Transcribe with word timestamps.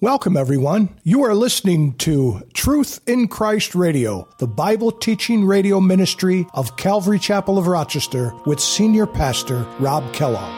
Welcome, 0.00 0.36
everyone. 0.36 0.90
You 1.02 1.24
are 1.24 1.34
listening 1.34 1.94
to 1.94 2.42
Truth 2.54 3.00
in 3.08 3.26
Christ 3.26 3.74
Radio, 3.74 4.28
the 4.38 4.46
Bible 4.46 4.92
teaching 4.92 5.44
radio 5.44 5.80
ministry 5.80 6.46
of 6.54 6.76
Calvary 6.76 7.18
Chapel 7.18 7.58
of 7.58 7.66
Rochester 7.66 8.32
with 8.46 8.60
Senior 8.60 9.08
Pastor 9.08 9.66
Rob 9.80 10.12
Kellogg. 10.12 10.54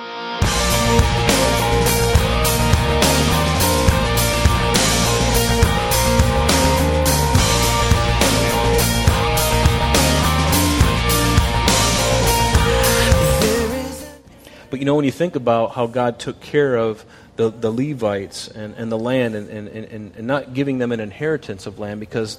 But 14.69 14.81
you 14.81 14.85
know, 14.85 14.95
when 14.97 15.07
you 15.07 15.11
think 15.11 15.35
about 15.35 15.73
how 15.73 15.87
God 15.87 16.19
took 16.19 16.41
care 16.41 16.77
of 16.77 17.07
the, 17.41 17.49
the 17.49 17.71
Levites 17.71 18.49
and, 18.49 18.75
and 18.75 18.93
the 18.93 18.99
land 18.99 19.35
and, 19.35 19.49
and, 19.49 19.69
and, 19.69 20.13
and 20.15 20.27
not 20.27 20.53
giving 20.53 20.77
them 20.77 20.93
an 20.93 21.01
inheritance 21.01 21.65
of 21.65 21.79
land 21.79 21.99
because 21.99 22.39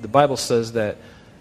the 0.00 0.08
Bible 0.08 0.38
says 0.38 0.72
that 0.72 0.96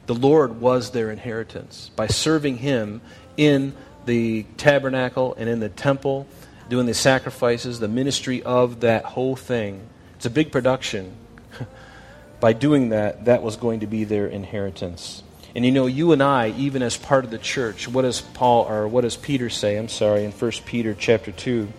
the 0.06 0.16
Lord 0.16 0.60
was 0.60 0.92
their 0.92 1.10
inheritance 1.10 1.92
by 1.96 2.08
serving 2.08 2.58
Him 2.58 3.00
in 3.38 3.74
the 4.06 4.44
tabernacle 4.58 5.34
and 5.38 5.48
in 5.48 5.62
the 5.62 5.70
temple, 5.70 6.28
doing 6.68 6.88
the 6.88 6.94
sacrifices, 6.94 7.80
the 7.80 7.88
ministry 7.88 8.44
of 8.44 8.82
that 8.82 9.06
whole 9.06 9.38
thing. 9.38 9.88
It's 10.16 10.26
a 10.26 10.30
big 10.30 10.52
production. 10.52 11.16
by 12.42 12.52
doing 12.52 12.90
that, 12.90 13.26
that 13.26 13.42
was 13.42 13.56
going 13.56 13.80
to 13.80 13.88
be 13.88 14.04
their 14.04 14.28
inheritance. 14.28 15.24
And 15.56 15.66
you 15.66 15.72
know, 15.72 15.86
you 15.86 16.12
and 16.12 16.22
I, 16.22 16.50
even 16.58 16.82
as 16.82 16.98
part 16.98 17.24
of 17.24 17.32
the 17.32 17.38
church, 17.38 17.88
what 17.88 18.02
does 18.02 18.20
Paul 18.20 18.68
or 18.68 18.90
what 18.90 19.02
does 19.02 19.16
Peter 19.16 19.50
say? 19.50 19.78
I'm 19.78 19.88
sorry, 19.88 20.26
in 20.26 20.34
1 20.34 20.52
Peter 20.66 20.94
chapter 20.94 21.32
2. 21.32 21.70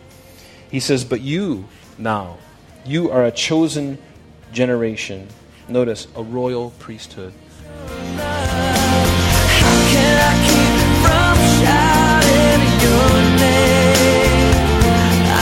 He 0.70 0.80
says, 0.80 1.04
But 1.04 1.20
you 1.20 1.66
now, 1.98 2.38
you 2.84 3.10
are 3.10 3.24
a 3.24 3.30
chosen 3.30 3.98
generation. 4.52 5.28
Notice, 5.68 6.06
a 6.16 6.22
royal 6.22 6.70
priesthood. 6.78 7.32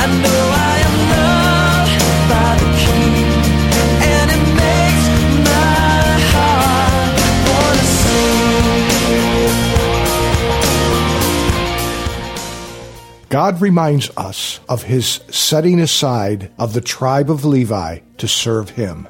I 0.00 0.20
know 0.22 0.47
God 13.30 13.60
reminds 13.60 14.10
us 14.16 14.58
of 14.70 14.84
his 14.84 15.20
setting 15.28 15.80
aside 15.80 16.50
of 16.58 16.72
the 16.72 16.80
tribe 16.80 17.30
of 17.30 17.44
Levi 17.44 17.98
to 18.16 18.26
serve 18.26 18.70
him. 18.70 19.06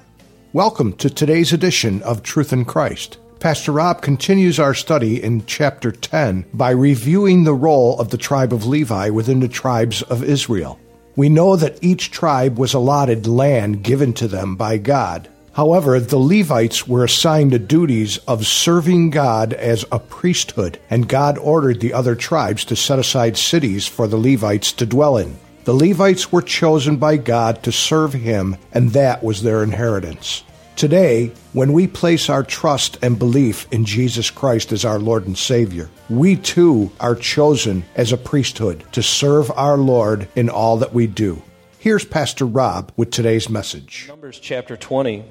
Welcome 0.52 0.94
to 0.94 1.08
today's 1.08 1.52
edition 1.52 2.02
of 2.02 2.24
Truth 2.24 2.52
in 2.52 2.64
Christ. 2.64 3.19
Pastor 3.39 3.70
Rob 3.70 4.02
continues 4.02 4.58
our 4.58 4.74
study 4.74 5.22
in 5.22 5.46
chapter 5.46 5.92
10 5.92 6.46
by 6.52 6.70
reviewing 6.70 7.44
the 7.44 7.55
role 7.55 7.96
of 8.00 8.11
the 8.11 8.19
tribe 8.19 8.52
of 8.52 8.66
Levi 8.66 9.08
within 9.11 9.39
the 9.39 9.46
tribes 9.46 10.02
of 10.02 10.24
Israel. 10.24 10.80
We 11.14 11.28
know 11.28 11.55
that 11.55 11.78
each 11.80 12.11
tribe 12.11 12.58
was 12.58 12.74
allotted 12.74 13.28
land 13.28 13.84
given 13.84 14.12
to 14.14 14.27
them 14.27 14.56
by 14.56 14.78
God. 14.78 15.28
However, 15.52 15.98
the 15.98 16.18
Levites 16.18 16.86
were 16.86 17.04
assigned 17.04 17.50
the 17.50 17.58
duties 17.58 18.18
of 18.28 18.46
serving 18.46 19.10
God 19.10 19.52
as 19.52 19.84
a 19.90 19.98
priesthood, 19.98 20.78
and 20.88 21.08
God 21.08 21.36
ordered 21.38 21.80
the 21.80 21.92
other 21.92 22.14
tribes 22.14 22.64
to 22.66 22.77
set 22.77 22.98
aside 22.98 23.36
cities 23.36 23.86
for 23.86 24.06
the 24.06 24.16
Levites 24.16 24.72
to 24.74 24.86
dwell 24.86 25.16
in. 25.16 25.36
The 25.64 25.74
Levites 25.74 26.30
were 26.30 26.42
chosen 26.42 26.96
by 26.96 27.16
God 27.16 27.62
to 27.64 27.72
serve 27.72 28.12
Him, 28.12 28.56
and 28.72 28.92
that 28.92 29.22
was 29.22 29.42
their 29.42 29.62
inheritance. 29.62 30.44
Today, 30.77 31.32
when 31.55 31.72
we 31.72 31.88
place 31.88 32.30
our 32.30 32.44
trust 32.44 32.96
and 33.02 33.18
belief 33.18 33.66
in 33.72 33.84
Jesus 33.84 34.30
Christ 34.30 34.70
as 34.70 34.84
our 34.84 35.00
Lord 35.00 35.27
and 35.27 35.36
Savior, 35.36 35.90
we 36.08 36.36
too 36.36 36.92
are 37.00 37.17
chosen 37.17 37.84
as 37.96 38.12
a 38.12 38.17
priesthood 38.17 38.84
to 38.92 39.02
serve 39.02 39.50
our 39.50 39.77
Lord 39.77 40.28
in 40.36 40.48
all 40.48 40.77
that 40.77 40.94
we 40.94 41.08
do. 41.08 41.42
Here's 41.80 42.05
Pastor 42.05 42.46
Rob 42.46 42.92
with 42.96 43.11
today's 43.11 43.48
message. 43.48 44.05
Numbers 44.08 44.39
chapter 44.39 44.77
20 44.77 45.24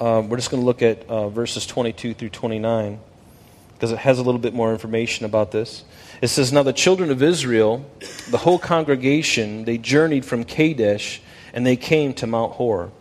um, 0.00 0.28
we're 0.28 0.38
just 0.38 0.50
going 0.50 0.62
to 0.62 0.66
look 0.66 0.82
at 0.82 1.06
uh, 1.08 1.28
verses 1.28 1.66
22 1.66 2.14
through 2.14 2.30
29 2.30 3.00
because 3.74 3.92
it 3.92 3.98
has 3.98 4.18
a 4.18 4.22
little 4.22 4.40
bit 4.40 4.54
more 4.54 4.72
information 4.72 5.26
about 5.26 5.52
this. 5.52 5.84
It 6.20 6.28
says, 6.28 6.52
Now 6.52 6.62
the 6.62 6.72
children 6.72 7.10
of 7.10 7.22
Israel, 7.22 7.84
the 8.28 8.38
whole 8.38 8.58
congregation, 8.58 9.64
they 9.64 9.78
journeyed 9.78 10.24
from 10.24 10.44
Kadesh 10.44 11.20
and 11.52 11.66
they 11.66 11.76
came 11.76 12.14
to 12.14 12.26
Mount 12.26 12.52
Hor. 12.52 12.92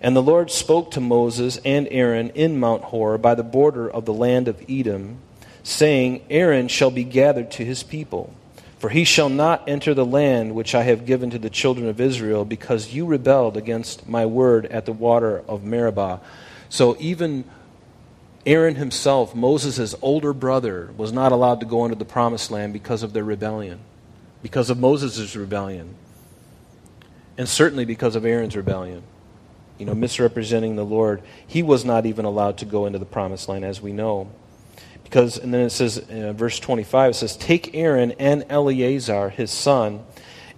And 0.00 0.14
the 0.14 0.22
Lord 0.22 0.50
spoke 0.50 0.90
to 0.92 1.00
Moses 1.00 1.58
and 1.64 1.88
Aaron 1.90 2.30
in 2.30 2.60
Mount 2.60 2.84
Hor 2.84 3.16
by 3.16 3.34
the 3.34 3.42
border 3.42 3.90
of 3.90 4.04
the 4.04 4.12
land 4.12 4.48
of 4.48 4.62
Edom, 4.68 5.18
saying, 5.62 6.22
Aaron 6.28 6.68
shall 6.68 6.90
be 6.90 7.04
gathered 7.04 7.50
to 7.52 7.64
his 7.64 7.82
people. 7.82 8.34
For 8.84 8.90
he 8.90 9.04
shall 9.04 9.30
not 9.30 9.66
enter 9.66 9.94
the 9.94 10.04
land 10.04 10.54
which 10.54 10.74
I 10.74 10.82
have 10.82 11.06
given 11.06 11.30
to 11.30 11.38
the 11.38 11.48
children 11.48 11.88
of 11.88 12.02
Israel, 12.02 12.44
because 12.44 12.92
you 12.92 13.06
rebelled 13.06 13.56
against 13.56 14.06
my 14.06 14.26
word 14.26 14.66
at 14.66 14.84
the 14.84 14.92
water 14.92 15.42
of 15.48 15.64
Meribah. 15.64 16.20
So 16.68 16.94
even 17.00 17.44
Aaron 18.44 18.74
himself, 18.74 19.34
Moses' 19.34 19.94
older 20.02 20.34
brother, 20.34 20.90
was 20.98 21.14
not 21.14 21.32
allowed 21.32 21.60
to 21.60 21.66
go 21.66 21.86
into 21.86 21.96
the 21.96 22.04
promised 22.04 22.50
land 22.50 22.74
because 22.74 23.02
of 23.02 23.14
their 23.14 23.24
rebellion, 23.24 23.78
because 24.42 24.68
of 24.68 24.78
Moses' 24.78 25.34
rebellion, 25.34 25.94
and 27.38 27.48
certainly 27.48 27.86
because 27.86 28.14
of 28.16 28.26
Aaron's 28.26 28.54
rebellion. 28.54 29.02
You 29.78 29.86
know, 29.86 29.94
misrepresenting 29.94 30.76
the 30.76 30.84
Lord. 30.84 31.22
He 31.46 31.62
was 31.62 31.86
not 31.86 32.04
even 32.04 32.26
allowed 32.26 32.58
to 32.58 32.66
go 32.66 32.84
into 32.84 32.98
the 32.98 33.06
promised 33.06 33.48
land, 33.48 33.64
as 33.64 33.80
we 33.80 33.94
know. 33.94 34.28
Because, 35.04 35.38
and 35.38 35.54
then 35.54 35.60
it 35.60 35.70
says, 35.70 35.98
uh, 35.98 36.32
verse 36.32 36.58
25, 36.58 37.10
it 37.10 37.14
says, 37.14 37.36
Take 37.36 37.74
Aaron 37.74 38.12
and 38.12 38.44
Eleazar, 38.48 39.28
his 39.28 39.50
son, 39.50 40.04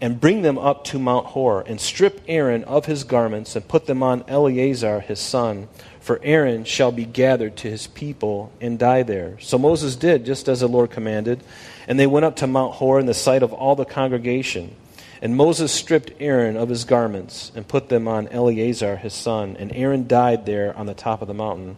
and 0.00 0.20
bring 0.20 0.42
them 0.42 0.58
up 0.58 0.84
to 0.84 0.98
Mount 0.98 1.26
Hor, 1.26 1.62
and 1.66 1.80
strip 1.80 2.20
Aaron 2.26 2.64
of 2.64 2.86
his 2.86 3.04
garments, 3.04 3.56
and 3.56 3.66
put 3.66 3.86
them 3.86 4.02
on 4.02 4.24
Eleazar, 4.28 5.00
his 5.00 5.20
son. 5.20 5.68
For 6.00 6.20
Aaron 6.22 6.64
shall 6.64 6.92
be 6.92 7.04
gathered 7.04 7.56
to 7.56 7.68
his 7.68 7.88
people 7.88 8.52
and 8.60 8.78
die 8.78 9.02
there. 9.02 9.38
So 9.40 9.58
Moses 9.58 9.96
did, 9.96 10.24
just 10.24 10.48
as 10.48 10.60
the 10.60 10.68
Lord 10.68 10.92
commanded. 10.92 11.42
And 11.88 11.98
they 11.98 12.06
went 12.06 12.24
up 12.24 12.36
to 12.36 12.46
Mount 12.46 12.74
Hor 12.74 13.00
in 13.00 13.06
the 13.06 13.14
sight 13.14 13.42
of 13.42 13.52
all 13.52 13.74
the 13.74 13.84
congregation. 13.84 14.76
And 15.20 15.36
Moses 15.36 15.72
stripped 15.72 16.12
Aaron 16.20 16.56
of 16.56 16.68
his 16.68 16.84
garments 16.84 17.50
and 17.56 17.66
put 17.66 17.88
them 17.88 18.06
on 18.06 18.28
Eleazar 18.28 18.96
his 18.96 19.14
son. 19.14 19.56
And 19.58 19.72
Aaron 19.74 20.06
died 20.06 20.46
there 20.46 20.76
on 20.76 20.86
the 20.86 20.94
top 20.94 21.22
of 21.22 21.28
the 21.28 21.34
mountain. 21.34 21.76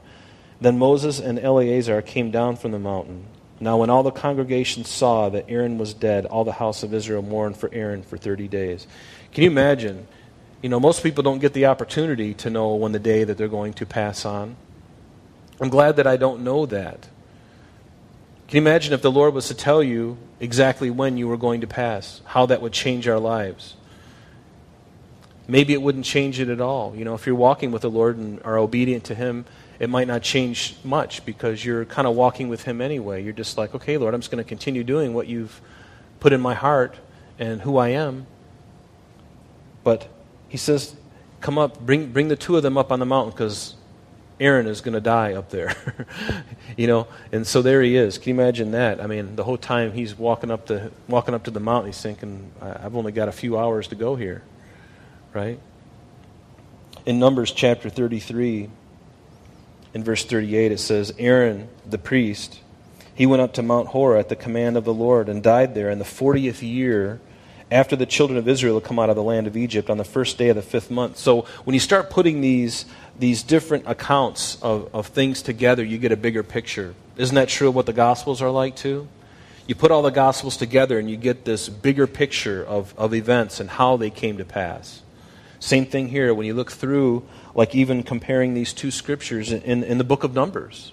Then 0.60 0.78
Moses 0.78 1.20
and 1.20 1.38
Eleazar 1.38 2.02
came 2.02 2.30
down 2.30 2.56
from 2.56 2.72
the 2.72 2.78
mountain. 2.78 3.26
Now, 3.60 3.78
when 3.78 3.90
all 3.90 4.02
the 4.02 4.10
congregation 4.10 4.84
saw 4.84 5.28
that 5.30 5.46
Aaron 5.48 5.78
was 5.78 5.94
dead, 5.94 6.26
all 6.26 6.44
the 6.44 6.52
house 6.52 6.82
of 6.82 6.94
Israel 6.94 7.22
mourned 7.22 7.56
for 7.56 7.68
Aaron 7.72 8.02
for 8.02 8.16
30 8.16 8.46
days. 8.48 8.86
Can 9.32 9.44
you 9.44 9.50
imagine? 9.50 10.06
You 10.62 10.68
know, 10.68 10.78
most 10.78 11.02
people 11.02 11.22
don't 11.22 11.40
get 11.40 11.54
the 11.54 11.66
opportunity 11.66 12.34
to 12.34 12.50
know 12.50 12.74
when 12.74 12.92
the 12.92 12.98
day 12.98 13.24
that 13.24 13.36
they're 13.36 13.48
going 13.48 13.74
to 13.74 13.86
pass 13.86 14.24
on. 14.24 14.56
I'm 15.60 15.70
glad 15.70 15.96
that 15.96 16.06
I 16.06 16.16
don't 16.16 16.42
know 16.42 16.66
that. 16.66 17.08
Can 18.46 18.56
you 18.56 18.62
imagine 18.62 18.92
if 18.92 19.02
the 19.02 19.10
Lord 19.10 19.34
was 19.34 19.48
to 19.48 19.54
tell 19.54 19.82
you 19.82 20.16
exactly 20.40 20.88
when 20.88 21.18
you 21.18 21.28
were 21.28 21.36
going 21.36 21.60
to 21.60 21.66
pass, 21.66 22.22
how 22.24 22.46
that 22.46 22.62
would 22.62 22.72
change 22.72 23.06
our 23.08 23.18
lives? 23.18 23.74
Maybe 25.46 25.72
it 25.72 25.82
wouldn't 25.82 26.04
change 26.04 26.40
it 26.40 26.48
at 26.48 26.60
all. 26.60 26.94
You 26.96 27.04
know, 27.04 27.14
if 27.14 27.26
you're 27.26 27.34
walking 27.34 27.72
with 27.72 27.82
the 27.82 27.90
Lord 27.90 28.16
and 28.16 28.40
are 28.44 28.56
obedient 28.56 29.04
to 29.04 29.14
Him, 29.14 29.46
it 29.78 29.88
might 29.88 30.08
not 30.08 30.22
change 30.22 30.76
much 30.82 31.24
because 31.24 31.64
you're 31.64 31.84
kind 31.84 32.08
of 32.08 32.16
walking 32.16 32.48
with 32.48 32.64
Him 32.64 32.80
anyway. 32.80 33.22
You're 33.22 33.32
just 33.32 33.56
like, 33.56 33.74
okay, 33.74 33.96
Lord, 33.96 34.14
I'm 34.14 34.20
just 34.20 34.30
going 34.30 34.42
to 34.42 34.48
continue 34.48 34.82
doing 34.82 35.14
what 35.14 35.26
you've 35.26 35.60
put 36.20 36.32
in 36.32 36.40
my 36.40 36.54
heart 36.54 36.96
and 37.38 37.62
who 37.62 37.76
I 37.76 37.88
am. 37.88 38.26
But 39.84 40.08
He 40.48 40.56
says, 40.56 40.96
come 41.40 41.58
up, 41.58 41.80
bring, 41.80 42.12
bring 42.12 42.28
the 42.28 42.36
two 42.36 42.56
of 42.56 42.62
them 42.62 42.76
up 42.76 42.90
on 42.90 42.98
the 42.98 43.06
mountain 43.06 43.32
because 43.32 43.76
Aaron 44.40 44.66
is 44.66 44.80
going 44.80 44.94
to 44.94 45.00
die 45.00 45.34
up 45.34 45.50
there. 45.50 45.74
you 46.76 46.86
know, 46.86 47.08
and 47.32 47.46
so 47.46 47.62
there 47.62 47.82
he 47.82 47.96
is. 47.96 48.18
Can 48.18 48.36
you 48.36 48.40
imagine 48.40 48.70
that? 48.72 49.00
I 49.00 49.06
mean, 49.06 49.36
the 49.36 49.44
whole 49.44 49.56
time 49.56 49.92
he's 49.92 50.16
walking 50.16 50.50
up 50.50 50.66
the 50.66 50.92
walking 51.08 51.34
up 51.34 51.44
to 51.44 51.50
the 51.50 51.60
mountain, 51.60 51.92
he's 51.92 52.00
thinking, 52.00 52.52
"I've 52.60 52.94
only 52.94 53.12
got 53.12 53.28
a 53.28 53.32
few 53.32 53.58
hours 53.58 53.88
to 53.88 53.96
go 53.96 54.14
here." 54.14 54.42
Right? 55.34 55.58
In 57.04 57.18
Numbers 57.18 57.50
chapter 57.50 57.90
33, 57.90 58.70
in 59.94 60.04
verse 60.04 60.24
38, 60.24 60.72
it 60.72 60.78
says, 60.78 61.12
Aaron 61.18 61.68
the 61.88 61.98
priest, 61.98 62.60
he 63.14 63.26
went 63.26 63.42
up 63.42 63.54
to 63.54 63.62
Mount 63.62 63.88
Hor 63.88 64.16
at 64.16 64.28
the 64.28 64.36
command 64.36 64.76
of 64.76 64.84
the 64.84 64.94
Lord 64.94 65.28
and 65.28 65.42
died 65.42 65.74
there 65.74 65.90
in 65.90 65.98
the 65.98 66.04
40th 66.04 66.62
year 66.62 67.20
after 67.70 67.96
the 67.96 68.06
children 68.06 68.38
of 68.38 68.48
Israel 68.48 68.78
had 68.78 68.84
come 68.84 68.98
out 68.98 69.10
of 69.10 69.16
the 69.16 69.22
land 69.22 69.46
of 69.46 69.56
Egypt 69.56 69.90
on 69.90 69.98
the 69.98 70.04
first 70.04 70.38
day 70.38 70.48
of 70.48 70.56
the 70.56 70.62
fifth 70.62 70.90
month. 70.90 71.18
So 71.18 71.42
when 71.64 71.74
you 71.74 71.80
start 71.80 72.10
putting 72.10 72.40
these, 72.40 72.86
these 73.18 73.42
different 73.42 73.84
accounts 73.86 74.56
of, 74.62 74.94
of 74.94 75.08
things 75.08 75.42
together, 75.42 75.84
you 75.84 75.98
get 75.98 76.12
a 76.12 76.16
bigger 76.16 76.42
picture. 76.42 76.94
Isn't 77.16 77.34
that 77.34 77.48
true 77.48 77.68
of 77.68 77.74
what 77.74 77.86
the 77.86 77.92
Gospels 77.92 78.40
are 78.40 78.50
like, 78.50 78.76
too? 78.76 79.08
You 79.66 79.74
put 79.74 79.90
all 79.90 80.02
the 80.02 80.10
Gospels 80.10 80.56
together 80.56 80.98
and 80.98 81.10
you 81.10 81.16
get 81.16 81.44
this 81.44 81.68
bigger 81.68 82.06
picture 82.06 82.64
of, 82.64 82.94
of 82.96 83.12
events 83.12 83.60
and 83.60 83.68
how 83.68 83.98
they 83.98 84.08
came 84.10 84.38
to 84.38 84.44
pass. 84.44 85.02
Same 85.60 85.86
thing 85.86 86.08
here 86.08 86.32
when 86.32 86.46
you 86.46 86.54
look 86.54 86.70
through, 86.70 87.26
like 87.54 87.74
even 87.74 88.02
comparing 88.02 88.54
these 88.54 88.72
two 88.72 88.90
scriptures 88.90 89.50
in, 89.52 89.82
in 89.82 89.98
the 89.98 90.04
book 90.04 90.24
of 90.24 90.34
Numbers. 90.34 90.92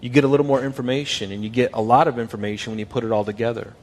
You 0.00 0.10
get 0.10 0.24
a 0.24 0.28
little 0.28 0.46
more 0.46 0.62
information, 0.62 1.32
and 1.32 1.42
you 1.42 1.48
get 1.48 1.70
a 1.72 1.80
lot 1.80 2.06
of 2.06 2.18
information 2.18 2.72
when 2.72 2.78
you 2.78 2.86
put 2.86 3.04
it 3.04 3.10
all 3.10 3.24
together. 3.24 3.74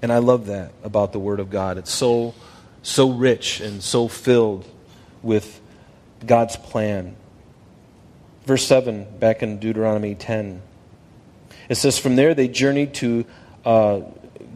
And 0.00 0.12
I 0.12 0.18
love 0.18 0.46
that 0.46 0.72
about 0.84 1.12
the 1.12 1.18
Word 1.18 1.40
of 1.40 1.50
God. 1.50 1.76
It's 1.78 1.92
so, 1.92 2.34
so 2.82 3.10
rich 3.10 3.60
and 3.60 3.82
so 3.82 4.06
filled 4.06 4.64
with 5.22 5.60
God's 6.24 6.56
plan. 6.56 7.16
Verse 8.46 8.64
7, 8.66 9.18
back 9.18 9.42
in 9.42 9.58
Deuteronomy 9.58 10.14
10, 10.14 10.62
it 11.68 11.74
says, 11.74 11.98
From 11.98 12.16
there 12.16 12.34
they 12.34 12.48
journeyed 12.48 12.94
to 12.94 13.26
uh, 13.64 14.00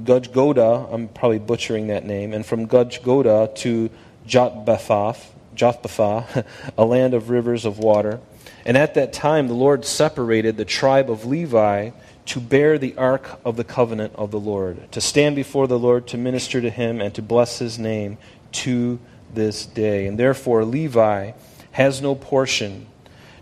Gudgoda, 0.04 0.88
I'm 0.90 1.08
probably 1.08 1.38
butchering 1.40 1.88
that 1.88 2.04
name, 2.04 2.32
and 2.32 2.46
from 2.46 2.66
Gudgoda 2.66 3.50
to 3.56 3.90
Jotbathath, 4.26 5.26
Jothbatha, 5.54 6.44
a 6.78 6.84
land 6.84 7.14
of 7.14 7.30
rivers 7.30 7.64
of 7.64 7.78
water. 7.78 8.20
And 8.64 8.76
at 8.76 8.94
that 8.94 9.12
time 9.12 9.48
the 9.48 9.54
Lord 9.54 9.84
separated 9.84 10.56
the 10.56 10.64
tribe 10.64 11.10
of 11.10 11.24
Levi 11.24 11.90
to 12.26 12.40
bear 12.40 12.78
the 12.78 12.96
ark 12.96 13.40
of 13.44 13.56
the 13.56 13.64
covenant 13.64 14.14
of 14.14 14.30
the 14.30 14.40
Lord, 14.40 14.90
to 14.92 15.00
stand 15.00 15.34
before 15.34 15.66
the 15.66 15.78
Lord, 15.78 16.06
to 16.08 16.18
minister 16.18 16.60
to 16.60 16.70
him, 16.70 17.00
and 17.00 17.12
to 17.14 17.22
bless 17.22 17.58
his 17.58 17.78
name 17.78 18.18
to 18.52 19.00
this 19.34 19.66
day. 19.66 20.06
And 20.06 20.18
therefore 20.18 20.64
Levi 20.64 21.32
has 21.72 22.00
no 22.00 22.14
portion 22.14 22.86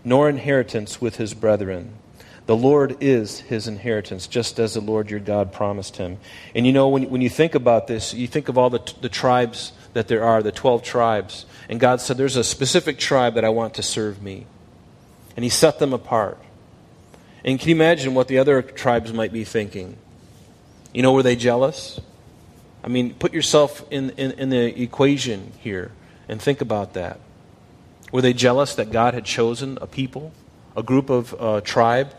nor 0.03 0.29
inheritance 0.29 0.99
with 0.99 1.17
his 1.17 1.33
brethren. 1.33 1.93
The 2.47 2.55
Lord 2.55 2.97
is 3.01 3.39
his 3.41 3.67
inheritance, 3.67 4.25
just 4.25 4.59
as 4.59 4.73
the 4.73 4.81
Lord 4.81 5.11
your 5.11 5.19
God 5.19 5.53
promised 5.53 5.97
him. 5.97 6.17
And 6.55 6.65
you 6.65 6.73
know, 6.73 6.89
when, 6.89 7.09
when 7.09 7.21
you 7.21 7.29
think 7.29 7.53
about 7.53 7.87
this, 7.87 8.13
you 8.13 8.27
think 8.27 8.49
of 8.49 8.57
all 8.57 8.71
the, 8.71 8.81
the 8.99 9.09
tribes 9.09 9.73
that 9.93 10.07
there 10.07 10.23
are, 10.23 10.41
the 10.41 10.51
12 10.51 10.83
tribes. 10.83 11.45
And 11.69 11.79
God 11.79 12.01
said, 12.01 12.17
There's 12.17 12.35
a 12.35 12.43
specific 12.43 12.97
tribe 12.97 13.35
that 13.35 13.45
I 13.45 13.49
want 13.49 13.75
to 13.75 13.83
serve 13.83 14.21
me. 14.21 14.45
And 15.35 15.43
he 15.43 15.49
set 15.49 15.79
them 15.79 15.93
apart. 15.93 16.37
And 17.43 17.59
can 17.59 17.69
you 17.69 17.75
imagine 17.75 18.13
what 18.13 18.27
the 18.27 18.37
other 18.37 18.61
tribes 18.61 19.11
might 19.13 19.33
be 19.33 19.43
thinking? 19.43 19.97
You 20.93 21.01
know, 21.01 21.13
were 21.13 21.23
they 21.23 21.35
jealous? 21.35 21.99
I 22.83 22.87
mean, 22.87 23.13
put 23.13 23.33
yourself 23.33 23.85
in, 23.91 24.11
in, 24.11 24.31
in 24.31 24.49
the 24.49 24.81
equation 24.81 25.53
here 25.59 25.91
and 26.27 26.41
think 26.41 26.61
about 26.61 26.93
that. 26.93 27.19
Were 28.11 28.21
they 28.21 28.33
jealous 28.33 28.75
that 28.75 28.91
God 28.91 29.13
had 29.13 29.25
chosen 29.25 29.77
a 29.81 29.87
people, 29.87 30.33
a 30.75 30.83
group 30.83 31.09
of 31.09 31.35
uh, 31.39 31.61
tribe? 31.61 32.13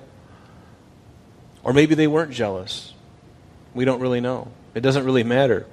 Or 1.63 1.73
maybe 1.73 1.95
they 1.95 2.07
weren't 2.07 2.33
jealous. 2.33 2.95
We 3.75 3.85
don't 3.85 4.01
really 4.01 4.21
know. 4.21 4.51
It 4.75 4.81
doesn't 4.81 5.05
really 5.05 5.25
matter. 5.25 5.67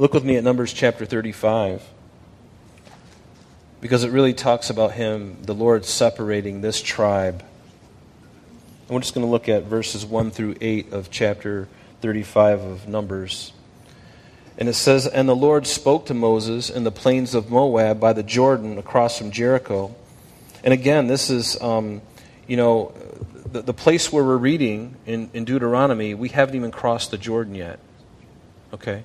Look 0.00 0.14
with 0.14 0.24
me 0.24 0.36
at 0.36 0.44
Numbers 0.44 0.72
chapter 0.72 1.04
35. 1.04 1.86
Because 3.82 4.02
it 4.02 4.10
really 4.10 4.32
talks 4.32 4.70
about 4.70 4.92
him, 4.92 5.36
the 5.42 5.52
Lord 5.52 5.84
separating 5.84 6.62
this 6.62 6.80
tribe. 6.80 7.44
And 8.88 8.94
we're 8.94 9.00
just 9.00 9.12
going 9.12 9.26
to 9.26 9.30
look 9.30 9.46
at 9.50 9.64
verses 9.64 10.06
1 10.06 10.30
through 10.30 10.56
8 10.58 10.94
of 10.94 11.10
chapter 11.10 11.68
35 12.00 12.62
of 12.62 12.88
Numbers. 12.88 13.52
And 14.56 14.70
it 14.70 14.72
says, 14.72 15.06
And 15.06 15.28
the 15.28 15.36
Lord 15.36 15.66
spoke 15.66 16.06
to 16.06 16.14
Moses 16.14 16.70
in 16.70 16.84
the 16.84 16.90
plains 16.90 17.34
of 17.34 17.50
Moab 17.50 18.00
by 18.00 18.14
the 18.14 18.22
Jordan 18.22 18.78
across 18.78 19.18
from 19.18 19.30
Jericho. 19.30 19.94
And 20.64 20.72
again, 20.72 21.08
this 21.08 21.28
is, 21.28 21.60
um, 21.60 22.00
you 22.46 22.56
know, 22.56 22.94
the, 23.52 23.60
the 23.60 23.74
place 23.74 24.10
where 24.10 24.24
we're 24.24 24.38
reading 24.38 24.96
in, 25.04 25.28
in 25.34 25.44
Deuteronomy, 25.44 26.14
we 26.14 26.30
haven't 26.30 26.54
even 26.56 26.70
crossed 26.70 27.10
the 27.10 27.18
Jordan 27.18 27.54
yet. 27.54 27.80
Okay? 28.72 29.02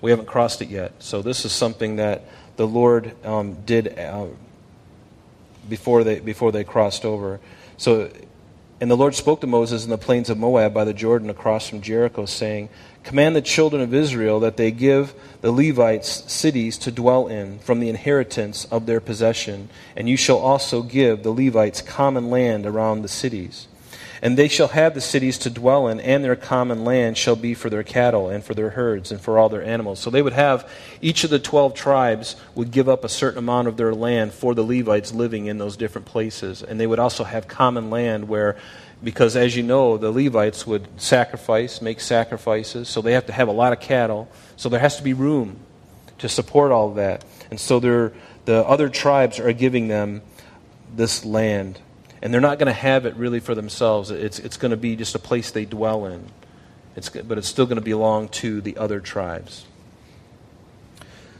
We 0.00 0.10
haven't 0.10 0.26
crossed 0.26 0.62
it 0.62 0.68
yet. 0.68 0.92
So 0.98 1.22
this 1.22 1.44
is 1.44 1.52
something 1.52 1.96
that 1.96 2.24
the 2.56 2.66
Lord 2.66 3.14
um, 3.24 3.54
did 3.64 3.98
uh, 3.98 4.26
before, 5.68 6.04
they, 6.04 6.20
before 6.20 6.52
they 6.52 6.64
crossed 6.64 7.04
over. 7.04 7.40
So, 7.76 8.10
and 8.80 8.90
the 8.90 8.96
Lord 8.96 9.14
spoke 9.14 9.40
to 9.42 9.46
Moses 9.46 9.84
in 9.84 9.90
the 9.90 9.98
plains 9.98 10.30
of 10.30 10.38
Moab 10.38 10.72
by 10.72 10.84
the 10.84 10.94
Jordan 10.94 11.30
across 11.30 11.68
from 11.68 11.82
Jericho, 11.82 12.24
saying, 12.26 12.70
Command 13.02 13.34
the 13.34 13.42
children 13.42 13.82
of 13.82 13.94
Israel 13.94 14.40
that 14.40 14.56
they 14.56 14.70
give 14.70 15.14
the 15.40 15.50
Levites 15.50 16.30
cities 16.30 16.76
to 16.78 16.90
dwell 16.90 17.28
in 17.28 17.58
from 17.60 17.80
the 17.80 17.88
inheritance 17.88 18.66
of 18.66 18.86
their 18.86 19.00
possession, 19.00 19.70
and 19.96 20.08
you 20.08 20.16
shall 20.16 20.38
also 20.38 20.82
give 20.82 21.22
the 21.22 21.32
Levites 21.32 21.80
common 21.80 22.30
land 22.30 22.66
around 22.66 23.02
the 23.02 23.08
cities. 23.08 23.68
And 24.22 24.36
they 24.36 24.48
shall 24.48 24.68
have 24.68 24.94
the 24.94 25.00
cities 25.00 25.38
to 25.38 25.50
dwell 25.50 25.88
in, 25.88 25.98
and 26.00 26.22
their 26.22 26.36
common 26.36 26.84
land 26.84 27.16
shall 27.16 27.36
be 27.36 27.54
for 27.54 27.70
their 27.70 27.82
cattle 27.82 28.28
and 28.28 28.44
for 28.44 28.52
their 28.54 28.70
herds 28.70 29.10
and 29.10 29.20
for 29.20 29.38
all 29.38 29.48
their 29.48 29.62
animals. 29.62 29.98
So 29.98 30.10
they 30.10 30.20
would 30.20 30.34
have, 30.34 30.68
each 31.00 31.24
of 31.24 31.30
the 31.30 31.38
12 31.38 31.74
tribes 31.74 32.36
would 32.54 32.70
give 32.70 32.88
up 32.88 33.02
a 33.02 33.08
certain 33.08 33.38
amount 33.38 33.68
of 33.68 33.76
their 33.78 33.94
land 33.94 34.32
for 34.32 34.54
the 34.54 34.62
Levites 34.62 35.12
living 35.12 35.46
in 35.46 35.56
those 35.58 35.76
different 35.76 36.06
places. 36.06 36.62
And 36.62 36.78
they 36.78 36.86
would 36.86 36.98
also 36.98 37.24
have 37.24 37.48
common 37.48 37.88
land 37.88 38.28
where 38.28 38.56
because 39.02 39.34
as 39.34 39.56
you 39.56 39.62
know, 39.62 39.96
the 39.96 40.10
Levites 40.10 40.66
would 40.66 40.86
sacrifice, 41.00 41.80
make 41.80 42.00
sacrifices, 42.00 42.86
so 42.86 43.00
they 43.00 43.12
have 43.12 43.24
to 43.26 43.32
have 43.32 43.48
a 43.48 43.52
lot 43.52 43.72
of 43.72 43.80
cattle. 43.80 44.28
So 44.56 44.68
there 44.68 44.80
has 44.80 44.98
to 44.98 45.02
be 45.02 45.14
room 45.14 45.56
to 46.18 46.28
support 46.28 46.70
all 46.70 46.90
of 46.90 46.96
that. 46.96 47.24
And 47.50 47.58
so 47.58 47.80
the 47.80 48.12
other 48.46 48.90
tribes 48.90 49.38
are 49.38 49.54
giving 49.54 49.88
them 49.88 50.20
this 50.94 51.24
land. 51.24 51.78
And 52.22 52.34
they're 52.34 52.40
not 52.40 52.58
going 52.58 52.66
to 52.66 52.72
have 52.72 53.06
it 53.06 53.16
really 53.16 53.40
for 53.40 53.54
themselves. 53.54 54.10
It's, 54.10 54.38
it's 54.38 54.56
going 54.56 54.70
to 54.70 54.76
be 54.76 54.96
just 54.96 55.14
a 55.14 55.18
place 55.18 55.50
they 55.50 55.64
dwell 55.64 56.06
in. 56.06 56.26
It's, 56.96 57.08
but 57.08 57.38
it's 57.38 57.48
still 57.48 57.66
going 57.66 57.78
to 57.78 57.84
belong 57.84 58.28
to 58.28 58.60
the 58.60 58.76
other 58.76 59.00
tribes. 59.00 59.64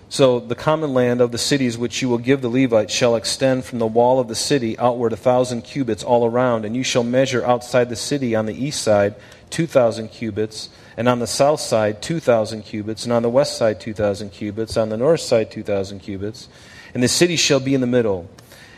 So 0.09 0.41
the 0.41 0.57
common 0.57 0.93
land 0.93 1.21
of 1.21 1.31
the 1.31 1.39
cities 1.39 1.79
which 1.79 2.03
you 2.03 2.09
will 2.09 2.19
give 2.19 2.41
the 2.41 2.49
Levites 2.49 2.93
shall 2.93 3.15
extend 3.15 3.65
from 3.65 3.79
the 3.79 3.87
wall 3.87 4.19
of 4.19 4.27
the 4.27 4.35
city 4.35 4.77
outward 4.77 5.13
a 5.13 5.17
thousand 5.17 5.63
cubits 5.63 6.03
all 6.03 6.27
around, 6.27 6.65
and 6.65 6.75
you 6.75 6.83
shall 6.83 7.05
measure 7.05 7.45
outside 7.45 7.89
the 7.89 7.95
city 7.95 8.35
on 8.35 8.47
the 8.47 8.65
east 8.65 8.83
side 8.83 9.15
two 9.51 9.69
thousand 9.69 10.09
cubits, 10.09 10.69
and 10.97 11.09
on 11.09 11.21
the 11.21 11.29
south 11.29 11.61
side 11.61 12.03
two 12.03 12.19
thousand 12.19 12.63
cubits, 12.63 13.05
and 13.05 13.13
on 13.13 13.23
the 13.23 13.31
west 13.31 13.57
side 13.57 13.81
two 13.81 13.95
thousand 13.95 14.31
cubits, 14.31 14.77
on 14.77 14.89
the 14.89 14.97
north 14.97 15.21
side 15.21 15.49
two 15.49 15.63
thousand 15.63 16.01
cubits, 16.01 16.49
and 16.93 17.05
the 17.05 17.09
city 17.09 17.37
shall 17.37 17.61
be 17.61 17.75
in 17.75 17.81
the 17.81 17.87
middle. 17.87 18.29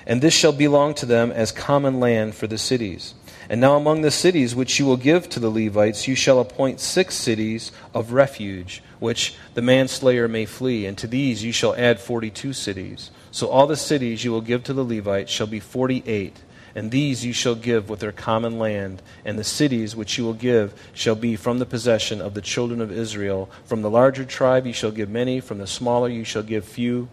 And 0.06 0.20
this 0.20 0.34
shall 0.34 0.52
belong 0.52 0.94
to 0.94 1.06
them 1.06 1.31
as 1.31 1.52
common 1.52 2.00
land 2.00 2.34
for 2.34 2.46
the 2.46 2.58
cities. 2.58 3.14
And 3.49 3.60
now 3.60 3.76
among 3.76 4.02
the 4.02 4.10
cities 4.10 4.54
which 4.54 4.78
you 4.78 4.87
will 4.87 4.96
give 4.96 5.28
to 5.31 5.40
the 5.40 5.50
Levites, 5.50 6.08
you 6.08 6.14
shall 6.14 6.38
appoint 6.38 6.81
six 6.81 7.14
cities 7.14 7.72
of 7.93 8.12
refuge, 8.12 8.82
which 8.99 9.34
the 9.54 9.62
manslayer 9.62 10.28
may 10.28 10.46
flee, 10.46 10.87
and 10.87 10.96
to 10.99 11.06
these 11.06 11.44
you 11.44 11.52
shall 11.52 11.75
add 11.75 12.00
forty 12.00 12.31
two 12.31 12.52
cities. 12.52 13.10
So 13.31 13.49
all 13.49 13.66
the 13.66 13.76
cities 13.76 14.25
you 14.25 14.30
will 14.30 14.40
give 14.40 14.64
to 14.64 14.73
the 14.73 14.85
Levites 14.85 15.30
shall 15.30 15.49
be 15.49 15.61
forty 15.61 16.02
eight, 16.06 16.37
and 16.75 16.90
these 16.90 17.25
you 17.26 17.32
shall 17.32 17.56
give 17.56 17.90
with 17.90 18.00
their 18.00 18.12
common 18.12 18.59
land, 18.59 19.02
and 19.25 19.38
the 19.38 19.44
cities 19.44 19.94
which 19.94 20.16
you 20.16 20.25
will 20.25 20.35
give 20.35 20.73
shall 20.94 21.16
be 21.16 21.37
from 21.37 21.59
the 21.59 21.66
possession 21.66 22.21
of 22.21 22.35
the 22.35 22.40
children 22.40 22.80
of 22.80 22.92
Israel. 22.92 23.50
From 23.64 23.82
the 23.82 23.90
larger 23.90 24.25
tribe 24.25 24.66
you 24.66 24.73
shall 24.73 24.92
give 24.92 25.11
many, 25.11 25.40
from 25.40 25.59
the 25.59 25.66
smaller 25.66 26.09
you 26.09 26.25
shall 26.25 26.44
give 26.44 26.64
few. 26.64 27.09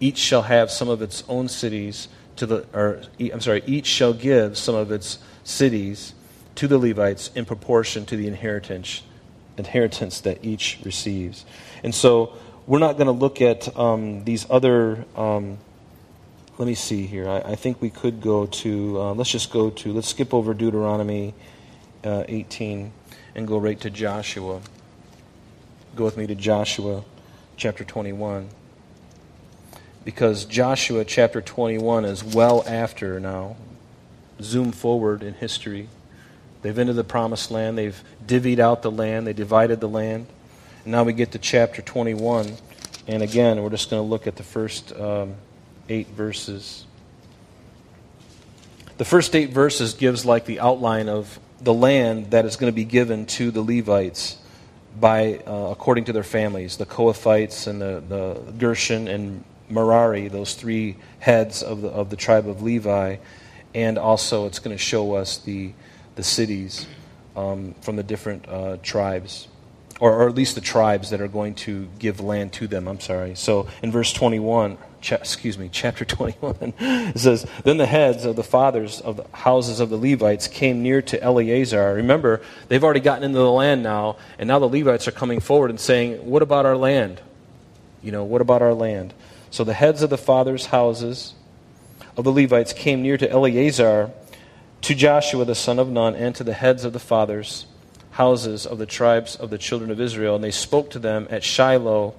Each 0.00 0.18
shall 0.18 0.42
have 0.42 0.70
some 0.70 0.88
of 0.88 1.02
its 1.02 1.22
own 1.28 1.48
cities 1.48 2.08
to 2.36 2.46
the 2.46 2.66
or 2.72 3.02
I'm 3.20 3.40
sorry, 3.40 3.62
each 3.66 3.86
shall 3.86 4.12
give 4.12 4.56
some 4.56 4.74
of 4.74 4.90
its 4.90 5.18
cities 5.44 6.14
to 6.56 6.68
the 6.68 6.78
Levites 6.78 7.30
in 7.34 7.44
proportion 7.44 8.06
to 8.06 8.16
the 8.16 8.26
inheritance, 8.26 9.02
inheritance 9.56 10.20
that 10.20 10.44
each 10.44 10.78
receives. 10.84 11.44
And 11.82 11.94
so 11.94 12.32
we're 12.66 12.78
not 12.78 12.96
going 12.96 13.06
to 13.06 13.12
look 13.12 13.40
at 13.40 13.76
um, 13.76 14.24
these 14.24 14.46
other. 14.48 15.04
Um, 15.16 15.58
let 16.56 16.66
me 16.66 16.74
see 16.74 17.06
here. 17.06 17.28
I, 17.28 17.38
I, 17.38 17.54
think 17.56 17.82
we 17.82 17.90
could 17.90 18.20
go 18.20 18.46
to. 18.46 19.00
Uh, 19.00 19.14
let's 19.14 19.30
just 19.30 19.52
go 19.52 19.70
to. 19.70 19.92
Let's 19.92 20.08
skip 20.08 20.32
over 20.32 20.54
Deuteronomy 20.54 21.34
uh, 22.04 22.24
18 22.28 22.92
and 23.34 23.48
go 23.48 23.58
right 23.58 23.78
to 23.80 23.90
Joshua. 23.90 24.60
Go 25.96 26.04
with 26.04 26.16
me 26.16 26.26
to 26.28 26.34
Joshua 26.34 27.04
chapter 27.56 27.84
21 27.84 28.48
because 30.04 30.44
Joshua 30.44 31.04
chapter 31.04 31.40
21 31.40 32.04
is 32.04 32.22
well 32.22 32.62
after 32.66 33.18
now 33.18 33.56
zoom 34.40 34.72
forward 34.72 35.22
in 35.22 35.34
history. 35.34 35.88
They've 36.62 36.78
entered 36.78 36.94
the 36.94 37.04
promised 37.04 37.50
land, 37.50 37.78
they've 37.78 38.02
divvied 38.26 38.58
out 38.58 38.82
the 38.82 38.90
land, 38.90 39.26
they 39.26 39.32
divided 39.32 39.80
the 39.80 39.88
land. 39.88 40.26
And 40.84 40.92
now 40.92 41.04
we 41.04 41.12
get 41.12 41.32
to 41.32 41.38
chapter 41.38 41.82
21. 41.82 42.54
And 43.06 43.22
again, 43.22 43.62
we're 43.62 43.70
just 43.70 43.90
going 43.90 44.02
to 44.02 44.08
look 44.08 44.26
at 44.26 44.36
the 44.36 44.42
first 44.42 44.92
um, 44.98 45.34
eight 45.88 46.08
verses. 46.08 46.86
The 48.96 49.04
first 49.04 49.34
eight 49.34 49.50
verses 49.50 49.94
gives 49.94 50.24
like 50.24 50.46
the 50.46 50.60
outline 50.60 51.08
of 51.08 51.38
the 51.60 51.74
land 51.74 52.30
that 52.30 52.44
is 52.44 52.56
going 52.56 52.70
to 52.70 52.74
be 52.74 52.84
given 52.84 53.26
to 53.26 53.50
the 53.50 53.62
Levites 53.62 54.38
by 54.98 55.38
uh, 55.46 55.70
according 55.70 56.04
to 56.04 56.12
their 56.12 56.22
families, 56.22 56.76
the 56.76 56.86
Kohathites 56.86 57.66
and 57.66 57.80
the, 57.80 58.02
the 58.08 58.52
Gershon 58.52 59.08
and 59.08 59.44
Merari, 59.68 60.28
those 60.28 60.54
three 60.54 60.96
heads 61.20 61.62
of 61.62 61.82
the, 61.82 61.88
of 61.88 62.10
the 62.10 62.16
tribe 62.16 62.48
of 62.48 62.62
Levi 62.62 63.16
and 63.74 63.98
also 63.98 64.46
it's 64.46 64.58
going 64.58 64.76
to 64.76 64.82
show 64.82 65.14
us 65.14 65.38
the, 65.38 65.72
the 66.14 66.22
cities 66.22 66.86
um, 67.36 67.74
from 67.80 67.96
the 67.96 68.02
different 68.02 68.48
uh, 68.48 68.76
tribes. 68.82 69.48
or, 70.00 70.12
or 70.12 70.28
at 70.28 70.34
least 70.34 70.54
the 70.54 70.60
tribes 70.60 71.10
that 71.10 71.20
are 71.20 71.28
going 71.28 71.54
to 71.54 71.88
give 71.98 72.20
land 72.20 72.52
to 72.54 72.66
them. 72.68 72.86
I'm 72.86 73.00
sorry. 73.00 73.34
So 73.34 73.66
in 73.82 73.90
verse 73.90 74.12
21, 74.12 74.78
cha- 75.00 75.16
excuse 75.16 75.58
me, 75.58 75.68
chapter 75.72 76.04
21, 76.04 76.74
it 76.78 77.18
says, 77.18 77.46
Then 77.64 77.78
the 77.78 77.86
heads 77.86 78.24
of 78.24 78.36
the 78.36 78.44
fathers 78.44 79.00
of 79.00 79.16
the 79.16 79.26
houses 79.32 79.80
of 79.80 79.90
the 79.90 79.96
Levites 79.96 80.46
came 80.46 80.82
near 80.82 81.02
to 81.02 81.20
Eleazar. 81.22 81.94
Remember, 81.94 82.40
they've 82.68 82.84
already 82.84 83.00
gotten 83.00 83.24
into 83.24 83.38
the 83.38 83.50
land 83.50 83.82
now, 83.82 84.16
and 84.38 84.46
now 84.46 84.60
the 84.60 84.68
Levites 84.68 85.08
are 85.08 85.12
coming 85.12 85.40
forward 85.40 85.70
and 85.70 85.80
saying, 85.80 86.24
What 86.24 86.42
about 86.42 86.64
our 86.66 86.76
land? 86.76 87.20
You 88.02 88.12
know, 88.12 88.24
what 88.24 88.40
about 88.40 88.62
our 88.62 88.74
land? 88.74 89.14
So 89.54 89.62
the 89.62 89.72
heads 89.72 90.02
of 90.02 90.10
the 90.10 90.18
fathers' 90.18 90.66
houses 90.66 91.32
of 92.16 92.24
the 92.24 92.32
Levites 92.32 92.72
came 92.72 93.02
near 93.02 93.16
to 93.16 93.30
Eleazar, 93.30 94.10
to 94.80 94.94
Joshua 94.96 95.44
the 95.44 95.54
son 95.54 95.78
of 95.78 95.88
Nun, 95.88 96.16
and 96.16 96.34
to 96.34 96.42
the 96.42 96.54
heads 96.54 96.84
of 96.84 96.92
the 96.92 96.98
fathers' 96.98 97.66
houses 98.10 98.66
of 98.66 98.78
the 98.78 98.84
tribes 98.84 99.36
of 99.36 99.50
the 99.50 99.56
children 99.56 99.92
of 99.92 100.00
Israel. 100.00 100.34
And 100.34 100.42
they 100.42 100.50
spoke 100.50 100.90
to 100.90 100.98
them 100.98 101.28
at 101.30 101.44
Shiloh 101.44 102.16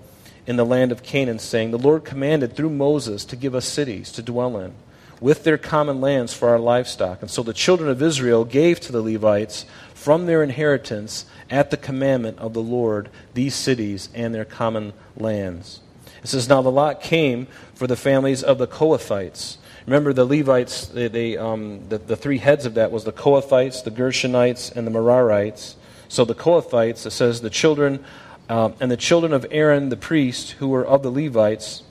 in 0.47 0.55
the 0.55 0.63
land 0.63 0.93
of 0.93 1.03
Canaan, 1.03 1.39
saying, 1.39 1.71
The 1.71 1.77
Lord 1.77 2.05
commanded 2.05 2.55
through 2.55 2.69
Moses 2.69 3.25
to 3.25 3.35
give 3.35 3.53
us 3.53 3.65
cities 3.65 4.13
to 4.13 4.21
dwell 4.21 4.57
in, 4.57 4.73
with 5.19 5.43
their 5.43 5.57
common 5.57 5.99
lands 5.99 6.33
for 6.33 6.47
our 6.47 6.59
livestock. 6.59 7.21
And 7.21 7.29
so 7.29 7.43
the 7.43 7.51
children 7.51 7.89
of 7.89 8.01
Israel 8.01 8.45
gave 8.45 8.79
to 8.79 8.93
the 8.93 9.01
Levites 9.01 9.65
from 9.93 10.25
their 10.25 10.41
inheritance 10.41 11.25
at 11.49 11.69
the 11.69 11.75
commandment 11.75 12.39
of 12.39 12.53
the 12.53 12.63
Lord 12.63 13.09
these 13.33 13.55
cities 13.55 14.07
and 14.13 14.33
their 14.33 14.45
common 14.45 14.93
lands. 15.17 15.81
It 16.25 16.29
says, 16.29 16.49
Now 16.49 16.63
the 16.63 16.71
lot 16.71 17.01
came 17.01 17.45
for 17.75 17.85
the 17.85 17.95
families 17.95 18.41
of 18.41 18.57
the 18.57 18.65
Kohathites. 18.65 19.57
Remember, 19.85 20.11
the 20.11 20.25
Levites, 20.25 20.87
they, 20.87 21.07
they 21.07 21.37
um, 21.37 21.87
the, 21.87 21.99
the 21.99 22.15
three 22.15 22.39
heads 22.39 22.65
of 22.65 22.73
that 22.73 22.91
was 22.91 23.03
the 23.03 23.11
Kohathites, 23.13 23.83
the 23.83 23.91
Gershonites, 23.91 24.75
and 24.75 24.87
the 24.87 24.91
Merarites. 24.91 25.75
So 26.07 26.25
the 26.25 26.33
Kohathites, 26.33 27.05
it 27.05 27.11
says, 27.11 27.41
the 27.41 27.51
children 27.51 28.03
um, 28.49 28.73
and 28.79 28.89
the 28.89 28.97
children 28.97 29.33
of 29.33 29.45
Aaron 29.51 29.89
the 29.89 29.97
priest, 29.97 30.53
who 30.53 30.69
were 30.69 30.83
of 30.83 31.03
the 31.03 31.11
Levites, 31.11 31.83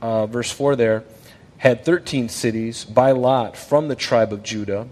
uh, 0.00 0.26
verse 0.26 0.52
4 0.52 0.76
there, 0.76 1.02
had 1.58 1.84
13 1.84 2.28
cities 2.28 2.84
by 2.84 3.10
lot 3.10 3.56
from 3.56 3.88
the 3.88 3.96
tribe 3.96 4.32
of 4.32 4.44
Judah, 4.44 4.86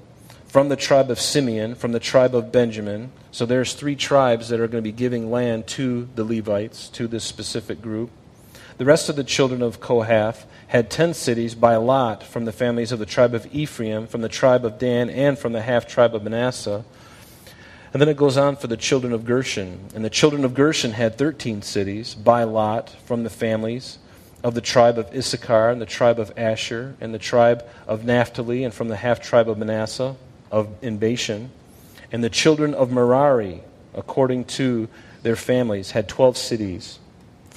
from 0.48 0.68
the 0.68 0.74
tribe 0.74 1.12
of 1.12 1.20
Simeon, 1.20 1.76
from 1.76 1.92
the 1.92 2.00
tribe 2.00 2.34
of 2.34 2.50
Benjamin. 2.50 3.12
So 3.30 3.46
there's 3.46 3.74
three 3.74 3.94
tribes 3.94 4.48
that 4.48 4.58
are 4.58 4.66
going 4.66 4.82
to 4.82 4.90
be 4.90 4.90
giving 4.90 5.30
land 5.30 5.68
to 5.68 6.08
the 6.16 6.24
Levites, 6.24 6.88
to 6.88 7.06
this 7.06 7.22
specific 7.22 7.80
group. 7.80 8.10
The 8.78 8.84
rest 8.84 9.08
of 9.08 9.16
the 9.16 9.24
children 9.24 9.60
of 9.60 9.80
Kohath 9.80 10.46
had 10.68 10.88
10 10.88 11.12
cities 11.12 11.56
by 11.56 11.74
lot 11.74 12.22
from 12.22 12.44
the 12.44 12.52
families 12.52 12.92
of 12.92 13.00
the 13.00 13.06
tribe 13.06 13.34
of 13.34 13.52
Ephraim, 13.52 14.06
from 14.06 14.20
the 14.20 14.28
tribe 14.28 14.64
of 14.64 14.78
Dan, 14.78 15.10
and 15.10 15.36
from 15.36 15.52
the 15.52 15.62
half 15.62 15.88
tribe 15.88 16.14
of 16.14 16.22
Manasseh. 16.22 16.84
And 17.92 18.00
then 18.00 18.08
it 18.08 18.16
goes 18.16 18.36
on 18.36 18.54
for 18.54 18.68
the 18.68 18.76
children 18.76 19.12
of 19.12 19.24
Gershon. 19.24 19.88
And 19.96 20.04
the 20.04 20.10
children 20.10 20.44
of 20.44 20.54
Gershon 20.54 20.92
had 20.92 21.18
13 21.18 21.62
cities 21.62 22.14
by 22.14 22.44
lot 22.44 22.90
from 23.04 23.24
the 23.24 23.30
families 23.30 23.98
of 24.44 24.54
the 24.54 24.60
tribe 24.60 24.96
of 24.96 25.12
Issachar, 25.12 25.70
and 25.70 25.80
the 25.80 25.86
tribe 25.86 26.20
of 26.20 26.32
Asher, 26.36 26.94
and 27.00 27.12
the 27.12 27.18
tribe 27.18 27.64
of 27.88 28.04
Naphtali, 28.04 28.62
and 28.62 28.72
from 28.72 28.86
the 28.86 28.96
half 28.96 29.20
tribe 29.20 29.48
of 29.48 29.58
Manasseh 29.58 30.14
of, 30.52 30.68
in 30.82 30.98
Bashan. 30.98 31.50
And 32.12 32.22
the 32.22 32.30
children 32.30 32.74
of 32.74 32.92
Merari, 32.92 33.62
according 33.92 34.44
to 34.44 34.88
their 35.24 35.34
families, 35.34 35.90
had 35.90 36.08
12 36.08 36.36
cities 36.36 37.00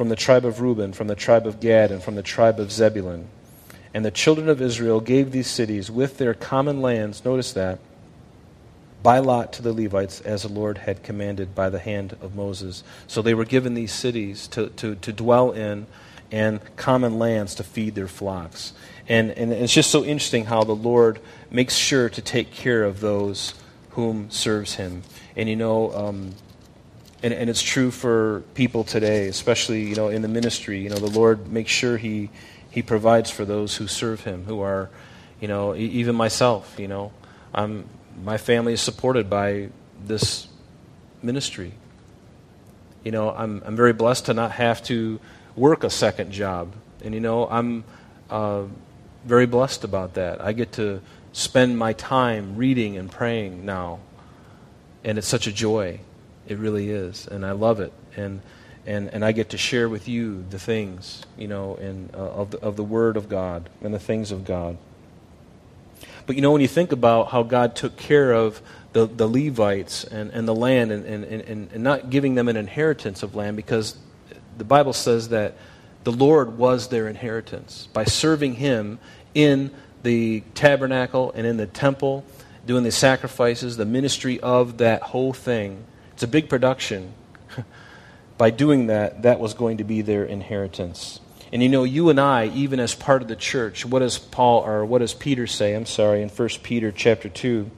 from 0.01 0.09
the 0.09 0.15
tribe 0.15 0.45
of 0.45 0.61
Reuben, 0.61 0.93
from 0.93 1.05
the 1.05 1.13
tribe 1.13 1.45
of 1.45 1.59
Gad, 1.59 1.91
and 1.91 2.01
from 2.01 2.15
the 2.15 2.23
tribe 2.23 2.59
of 2.59 2.71
Zebulun. 2.71 3.27
And 3.93 4.03
the 4.03 4.09
children 4.09 4.49
of 4.49 4.59
Israel 4.59 4.99
gave 4.99 5.31
these 5.31 5.45
cities 5.45 5.91
with 5.91 6.17
their 6.17 6.33
common 6.33 6.81
lands, 6.81 7.23
notice 7.23 7.53
that, 7.53 7.77
by 9.03 9.19
lot 9.19 9.53
to 9.53 9.61
the 9.61 9.71
Levites 9.71 10.19
as 10.21 10.41
the 10.41 10.49
Lord 10.49 10.79
had 10.79 11.03
commanded 11.03 11.53
by 11.53 11.69
the 11.69 11.77
hand 11.77 12.17
of 12.19 12.33
Moses. 12.33 12.83
So 13.05 13.21
they 13.21 13.35
were 13.35 13.45
given 13.45 13.75
these 13.75 13.93
cities 13.93 14.47
to, 14.47 14.69
to, 14.69 14.95
to 14.95 15.13
dwell 15.13 15.51
in 15.51 15.85
and 16.31 16.61
common 16.77 17.19
lands 17.19 17.53
to 17.53 17.63
feed 17.63 17.93
their 17.93 18.07
flocks. 18.07 18.73
And, 19.07 19.29
and 19.29 19.53
it's 19.53 19.71
just 19.71 19.91
so 19.91 20.03
interesting 20.03 20.45
how 20.45 20.63
the 20.63 20.73
Lord 20.73 21.19
makes 21.51 21.75
sure 21.75 22.09
to 22.09 22.21
take 22.23 22.51
care 22.51 22.83
of 22.83 23.01
those 23.01 23.53
whom 23.91 24.31
serves 24.31 24.73
him. 24.73 25.03
And 25.35 25.47
you 25.47 25.55
know, 25.55 25.93
um, 25.93 26.33
and, 27.23 27.33
and 27.33 27.49
it's 27.49 27.61
true 27.61 27.91
for 27.91 28.43
people 28.53 28.83
today, 28.83 29.27
especially 29.27 29.83
you 29.83 29.95
know 29.95 30.09
in 30.09 30.21
the 30.21 30.27
ministry. 30.27 30.79
You 30.79 30.89
know, 30.89 30.97
the 30.97 31.09
Lord 31.19 31.51
makes 31.51 31.71
sure 31.71 31.97
he 31.97 32.29
he 32.69 32.81
provides 32.81 33.29
for 33.29 33.45
those 33.45 33.75
who 33.75 33.87
serve 33.87 34.21
him, 34.21 34.45
who 34.45 34.61
are, 34.61 34.89
you 35.39 35.47
know, 35.47 35.75
even 35.75 36.15
myself. 36.15 36.75
You 36.77 36.87
know, 36.87 37.11
I'm 37.53 37.85
my 38.23 38.37
family 38.37 38.73
is 38.73 38.81
supported 38.81 39.29
by 39.29 39.69
this 40.03 40.47
ministry. 41.23 41.73
You 43.03 43.11
know, 43.11 43.31
I'm, 43.31 43.61
I'm 43.65 43.75
very 43.75 43.93
blessed 43.93 44.27
to 44.27 44.33
not 44.33 44.51
have 44.51 44.83
to 44.83 45.19
work 45.55 45.83
a 45.83 45.89
second 45.89 46.31
job. 46.31 46.73
And, 47.03 47.13
you 47.13 47.19
know, 47.19 47.47
I'm 47.47 47.83
uh, 48.29 48.63
very 49.25 49.45
blessed 49.45 49.83
about 49.83 50.15
that. 50.15 50.41
I 50.41 50.53
get 50.53 50.73
to 50.73 51.01
spend 51.33 51.77
my 51.77 51.93
time 51.93 52.57
reading 52.57 52.97
and 52.97 53.09
praying 53.09 53.65
now. 53.65 53.99
And 55.03 55.17
it's 55.17 55.27
such 55.27 55.47
a 55.47 55.51
joy. 55.51 56.01
It 56.47 56.57
really 56.57 56.89
is. 56.89 57.27
And 57.27 57.45
I 57.45 57.51
love 57.51 57.79
it. 57.79 57.93
And, 58.15 58.41
and, 58.85 59.09
and 59.09 59.23
I 59.23 59.31
get 59.31 59.49
to 59.49 59.57
share 59.57 59.87
with 59.87 60.07
you 60.07 60.43
the 60.49 60.59
things, 60.59 61.23
you 61.37 61.47
know, 61.47 61.75
in, 61.75 62.09
uh, 62.13 62.17
of, 62.17 62.51
the, 62.51 62.59
of 62.59 62.75
the 62.75 62.83
Word 62.83 63.17
of 63.17 63.29
God 63.29 63.69
and 63.81 63.93
the 63.93 63.99
things 63.99 64.31
of 64.31 64.45
God. 64.45 64.77
But 66.25 66.35
you 66.35 66.41
know, 66.41 66.51
when 66.51 66.61
you 66.61 66.67
think 66.67 66.91
about 66.91 67.29
how 67.29 67.43
God 67.43 67.75
took 67.75 67.97
care 67.97 68.31
of 68.31 68.61
the, 68.93 69.05
the 69.05 69.27
Levites 69.27 70.03
and, 70.03 70.31
and 70.31 70.47
the 70.47 70.55
land 70.55 70.91
and, 70.91 71.05
and, 71.05 71.23
and, 71.23 71.71
and 71.71 71.83
not 71.83 72.09
giving 72.09 72.35
them 72.35 72.47
an 72.47 72.57
inheritance 72.57 73.23
of 73.23 73.35
land, 73.35 73.57
because 73.57 73.97
the 74.57 74.63
Bible 74.63 74.93
says 74.93 75.29
that 75.29 75.55
the 76.03 76.11
Lord 76.11 76.57
was 76.57 76.89
their 76.89 77.07
inheritance 77.07 77.87
by 77.93 78.03
serving 78.05 78.55
Him 78.55 78.99
in 79.33 79.71
the 80.03 80.41
tabernacle 80.55 81.31
and 81.35 81.45
in 81.45 81.57
the 81.57 81.67
temple, 81.67 82.25
doing 82.65 82.83
the 82.83 82.91
sacrifices, 82.91 83.77
the 83.77 83.85
ministry 83.85 84.39
of 84.39 84.77
that 84.77 85.01
whole 85.01 85.33
thing. 85.33 85.83
It's 86.21 86.27
a 86.27 86.27
big 86.27 86.49
production. 86.49 87.15
by 88.37 88.51
doing 88.51 88.85
that, 88.85 89.23
that 89.23 89.39
was 89.39 89.55
going 89.55 89.77
to 89.77 89.83
be 89.83 90.03
their 90.03 90.23
inheritance. 90.23 91.19
And 91.51 91.63
you 91.63 91.69
know, 91.69 91.83
you 91.83 92.11
and 92.11 92.19
I, 92.19 92.45
even 92.49 92.79
as 92.79 92.93
part 92.93 93.23
of 93.23 93.27
the 93.27 93.35
church, 93.35 93.87
what 93.87 94.01
does 94.01 94.19
Paul 94.19 94.63
or 94.63 94.85
what 94.85 94.99
does 94.99 95.15
Peter 95.15 95.47
say? 95.47 95.73
I'm 95.73 95.87
sorry, 95.87 96.21
in 96.21 96.29
1 96.29 96.49
Peter 96.61 96.91
chapter 96.91 97.27
2. 97.27 97.71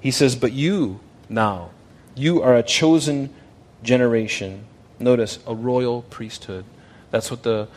He 0.00 0.10
says, 0.10 0.36
But 0.36 0.54
you 0.54 1.00
now, 1.28 1.68
you 2.14 2.40
are 2.40 2.56
a 2.56 2.62
chosen 2.62 3.28
generation. 3.82 4.64
Notice, 4.98 5.38
a 5.46 5.54
royal 5.54 6.00
priesthood. 6.00 6.64
That's 7.10 7.30
what 7.30 7.42
the 7.42 7.68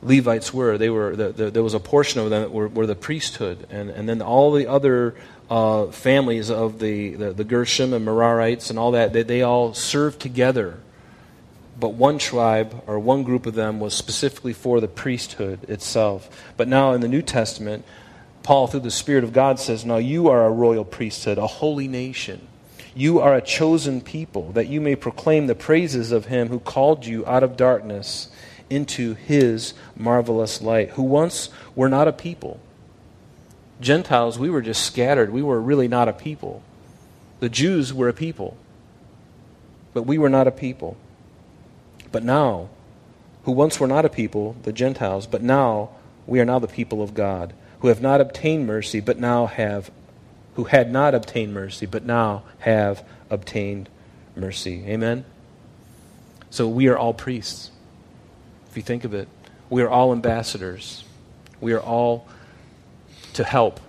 Levites 0.00 0.54
were. 0.54 0.78
They 0.78 0.90
were 0.90 1.16
the, 1.16 1.32
the, 1.32 1.50
there 1.50 1.64
was 1.64 1.74
a 1.74 1.80
portion 1.80 2.20
of 2.20 2.30
them 2.30 2.42
that 2.42 2.52
were, 2.52 2.68
were 2.68 2.86
the 2.86 2.94
priesthood, 2.94 3.66
and, 3.68 3.90
and 3.90 4.08
then 4.08 4.22
all 4.22 4.52
the 4.52 4.68
other 4.68 5.16
uh, 5.50 5.86
families 5.86 6.50
of 6.50 6.78
the, 6.78 7.14
the, 7.16 7.32
the 7.32 7.44
Gershom 7.44 7.92
and 7.92 8.06
Merarites 8.06 8.70
and 8.70 8.78
all 8.78 8.92
that, 8.92 9.12
they, 9.12 9.24
they 9.24 9.42
all 9.42 9.74
served 9.74 10.20
together 10.20 10.78
but 11.80 11.94
one 11.94 12.18
tribe 12.18 12.82
or 12.86 12.98
one 12.98 13.22
group 13.22 13.46
of 13.46 13.54
them 13.54 13.80
was 13.80 13.94
specifically 13.94 14.52
for 14.52 14.80
the 14.80 14.88
priesthood 14.88 15.68
itself. 15.68 16.28
But 16.56 16.68
now 16.68 16.92
in 16.92 17.00
the 17.00 17.08
New 17.08 17.22
Testament, 17.22 17.84
Paul, 18.42 18.66
through 18.66 18.80
the 18.80 18.90
Spirit 18.90 19.24
of 19.24 19.32
God, 19.32 19.58
says, 19.58 19.84
Now 19.84 19.96
you 19.96 20.28
are 20.28 20.44
a 20.44 20.50
royal 20.50 20.84
priesthood, 20.84 21.38
a 21.38 21.46
holy 21.46 21.88
nation. 21.88 22.46
You 22.94 23.20
are 23.20 23.34
a 23.34 23.42
chosen 23.42 24.00
people, 24.00 24.52
that 24.52 24.66
you 24.66 24.80
may 24.80 24.94
proclaim 24.94 25.46
the 25.46 25.54
praises 25.54 26.12
of 26.12 26.26
him 26.26 26.48
who 26.48 26.60
called 26.60 27.06
you 27.06 27.24
out 27.26 27.42
of 27.42 27.56
darkness 27.56 28.28
into 28.68 29.14
his 29.14 29.74
marvelous 29.96 30.60
light, 30.60 30.90
who 30.90 31.02
once 31.02 31.48
were 31.74 31.88
not 31.88 32.08
a 32.08 32.12
people. 32.12 32.60
Gentiles, 33.80 34.38
we 34.38 34.50
were 34.50 34.60
just 34.60 34.84
scattered. 34.84 35.32
We 35.32 35.42
were 35.42 35.60
really 35.60 35.88
not 35.88 36.08
a 36.08 36.12
people. 36.12 36.62
The 37.40 37.48
Jews 37.48 37.94
were 37.94 38.08
a 38.08 38.12
people, 38.12 38.56
but 39.94 40.02
we 40.02 40.18
were 40.18 40.28
not 40.28 40.46
a 40.46 40.50
people. 40.50 40.96
But 42.12 42.22
now, 42.22 42.68
who 43.44 43.52
once 43.52 43.80
were 43.80 43.86
not 43.86 44.04
a 44.04 44.10
people, 44.10 44.56
the 44.62 44.72
Gentiles, 44.72 45.26
but 45.26 45.42
now 45.42 45.90
we 46.26 46.40
are 46.40 46.44
now 46.44 46.58
the 46.58 46.68
people 46.68 47.02
of 47.02 47.14
God, 47.14 47.54
who 47.80 47.88
have 47.88 48.02
not 48.02 48.20
obtained 48.20 48.66
mercy, 48.66 49.00
but 49.00 49.18
now 49.18 49.46
have, 49.46 49.90
who 50.54 50.64
had 50.64 50.92
not 50.92 51.14
obtained 51.14 51.54
mercy, 51.54 51.86
but 51.86 52.04
now 52.04 52.42
have 52.58 53.02
obtained 53.30 53.88
mercy. 54.36 54.84
Amen? 54.86 55.24
So 56.50 56.68
we 56.68 56.88
are 56.88 56.98
all 56.98 57.14
priests. 57.14 57.70
If 58.68 58.76
you 58.76 58.82
think 58.82 59.04
of 59.04 59.14
it, 59.14 59.28
we 59.70 59.82
are 59.82 59.88
all 59.88 60.12
ambassadors. 60.12 61.04
We 61.60 61.72
are 61.72 61.80
all 61.80 62.28
to 63.34 63.44
help, 63.44 63.80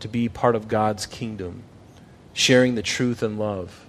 to 0.00 0.08
be 0.08 0.28
part 0.28 0.56
of 0.56 0.68
God's 0.68 1.06
kingdom, 1.06 1.62
sharing 2.32 2.74
the 2.74 2.82
truth 2.82 3.22
and 3.22 3.38
love, 3.38 3.86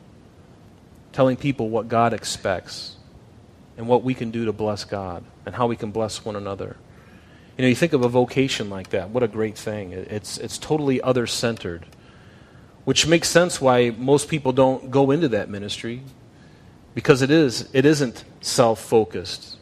telling 1.12 1.38
people 1.38 1.70
what 1.70 1.88
God 1.88 2.14
expects 2.14 2.96
and 3.78 3.88
what 3.88 4.04
we 4.04 4.14
can 4.14 4.32
do 4.32 4.46
to 4.46 4.54
bless 4.54 4.84
God 4.84 5.24
and 5.46 5.56
how 5.56 5.68
we 5.68 5.76
can 5.76 5.92
bless 5.92 6.24
one 6.26 6.36
another. 6.36 6.78
You 7.58 7.64
know, 7.64 7.68
you 7.70 7.76
think 7.76 7.94
of 7.94 8.04
a 8.04 8.10
vocation 8.10 8.70
like 8.70 8.90
that, 8.90 9.10
what 9.10 9.24
a 9.24 9.28
great 9.28 9.58
thing. 9.58 9.92
It's, 9.92 10.38
it's 10.38 10.58
totally 10.58 11.02
other 11.02 11.28
centered, 11.28 11.86
which 12.86 13.06
makes 13.08 13.30
sense 13.30 13.62
why 13.62 13.92
most 13.92 14.30
people 14.30 14.52
don't 14.54 14.90
go 14.90 15.12
into 15.12 15.28
that 15.30 15.50
ministry. 15.50 16.02
because 16.94 17.22
it 17.22 17.32
is 17.32 17.70
it 17.74 17.86
isn't 17.86 18.24
self-focused. 18.42 19.58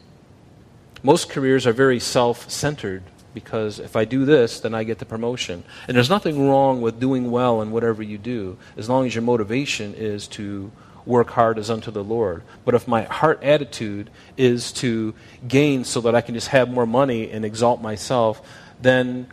Most 1.02 1.30
careers 1.30 1.66
are 1.66 1.72
very 1.72 2.00
self-centered 2.00 3.02
because 3.34 3.78
if 3.78 3.96
I 3.96 4.04
do 4.04 4.24
this, 4.24 4.60
then 4.60 4.74
I 4.74 4.84
get 4.84 4.98
the 4.98 5.04
promotion. 5.04 5.64
And 5.86 5.96
there's 5.96 6.10
nothing 6.10 6.48
wrong 6.48 6.80
with 6.80 7.00
doing 7.00 7.30
well 7.30 7.62
in 7.62 7.70
whatever 7.70 8.02
you 8.02 8.18
do, 8.18 8.58
as 8.76 8.88
long 8.88 9.06
as 9.06 9.14
your 9.14 9.22
motivation 9.22 9.94
is 9.94 10.26
to 10.28 10.70
work 11.06 11.30
hard 11.30 11.58
as 11.58 11.70
unto 11.70 11.90
the 11.90 12.04
Lord. 12.04 12.42
But 12.64 12.74
if 12.74 12.86
my 12.86 13.02
heart 13.02 13.42
attitude 13.42 14.10
is 14.36 14.72
to 14.74 15.14
gain 15.46 15.84
so 15.84 16.00
that 16.02 16.14
I 16.14 16.20
can 16.20 16.34
just 16.34 16.48
have 16.48 16.68
more 16.68 16.86
money 16.86 17.30
and 17.30 17.44
exalt 17.44 17.80
myself, 17.80 18.40
then 18.80 19.26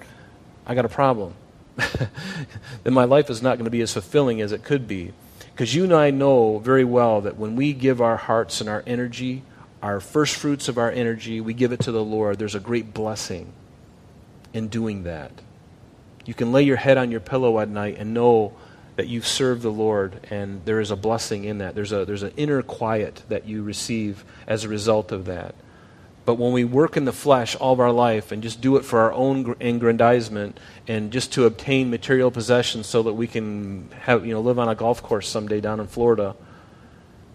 I 0.66 0.76
got 0.76 0.86
a 0.86 0.90
problem. 0.90 1.34
then 2.84 2.94
my 2.94 3.04
life 3.04 3.30
is 3.30 3.42
not 3.42 3.58
going 3.58 3.66
to 3.66 3.72
be 3.72 3.82
as 3.82 3.94
fulfilling 3.94 4.42
as 4.42 4.52
it 4.52 4.64
could 4.64 4.88
be. 4.88 5.14
Because 5.54 5.74
you 5.74 5.84
and 5.84 5.94
I 5.94 6.12
know 6.12 6.60
very 6.60 6.84
well 6.84 7.22
that 7.22 7.38
when 7.38 7.56
we 7.56 7.74
give 7.74 8.02
our 8.02 8.18
hearts 8.18 8.62
and 8.62 8.70
our 8.70 8.84
energy, 8.86 9.44
our 9.82 10.00
first 10.00 10.36
fruits 10.36 10.68
of 10.68 10.78
our 10.78 10.92
energy, 10.92 11.42
we 11.42 11.54
give 11.54 11.72
it 11.72 11.82
to 11.82 11.92
the 11.92 12.04
Lord, 12.04 12.38
there's 12.40 12.56
a 12.56 12.60
great 12.60 12.94
blessing 12.94 13.54
in 14.54 14.68
doing 14.68 15.04
that. 15.04 15.32
You 16.26 16.34
can 16.34 16.52
lay 16.52 16.64
your 16.64 16.76
head 16.76 16.98
on 16.98 17.12
your 17.12 17.20
pillow 17.20 17.60
at 17.60 17.70
night 17.70 17.98
and 17.98 18.14
know 18.14 18.54
that 18.98 19.08
you've 19.08 19.28
served 19.28 19.62
the 19.62 19.72
Lord, 19.72 20.20
and 20.32 20.66
there 20.66 20.82
is 20.82 20.92
a 20.92 20.96
blessing 20.96 21.46
in 21.46 21.60
that. 21.60 21.76
There's, 21.76 21.92
a, 21.92 22.04
there's 22.04 22.24
an 22.24 22.34
inner 22.36 22.62
quiet 22.64 23.24
that 23.30 23.48
you 23.48 23.64
receive 23.64 24.26
as 24.48 24.64
a 24.64 24.70
result 24.70 25.12
of 25.12 25.26
that. 25.26 25.56
But 26.28 26.36
when 26.36 26.52
we 26.52 26.66
work 26.66 26.98
in 26.98 27.06
the 27.06 27.14
flesh 27.14 27.56
all 27.56 27.72
of 27.72 27.80
our 27.80 27.92
life 27.92 28.34
and 28.34 28.44
just 28.44 28.60
do 28.60 28.76
it 28.76 28.84
for 28.84 29.00
our 29.00 29.14
own 29.14 29.56
aggrandizement 29.62 30.60
and 30.86 31.10
just 31.10 31.32
to 31.34 31.46
obtain 31.46 31.90
material 31.90 32.32
possessions 32.32 32.86
so 32.86 33.04
that 33.04 33.14
we 33.14 33.28
can 33.28 33.88
have, 34.02 34.26
you 34.26 34.34
know, 34.34 34.42
live 34.42 34.60
on 34.60 34.68
a 34.68 34.76
golf 34.76 35.02
course 35.02 35.30
someday 35.30 35.62
down 35.62 35.80
in 35.80 35.88
Florida, 35.88 36.36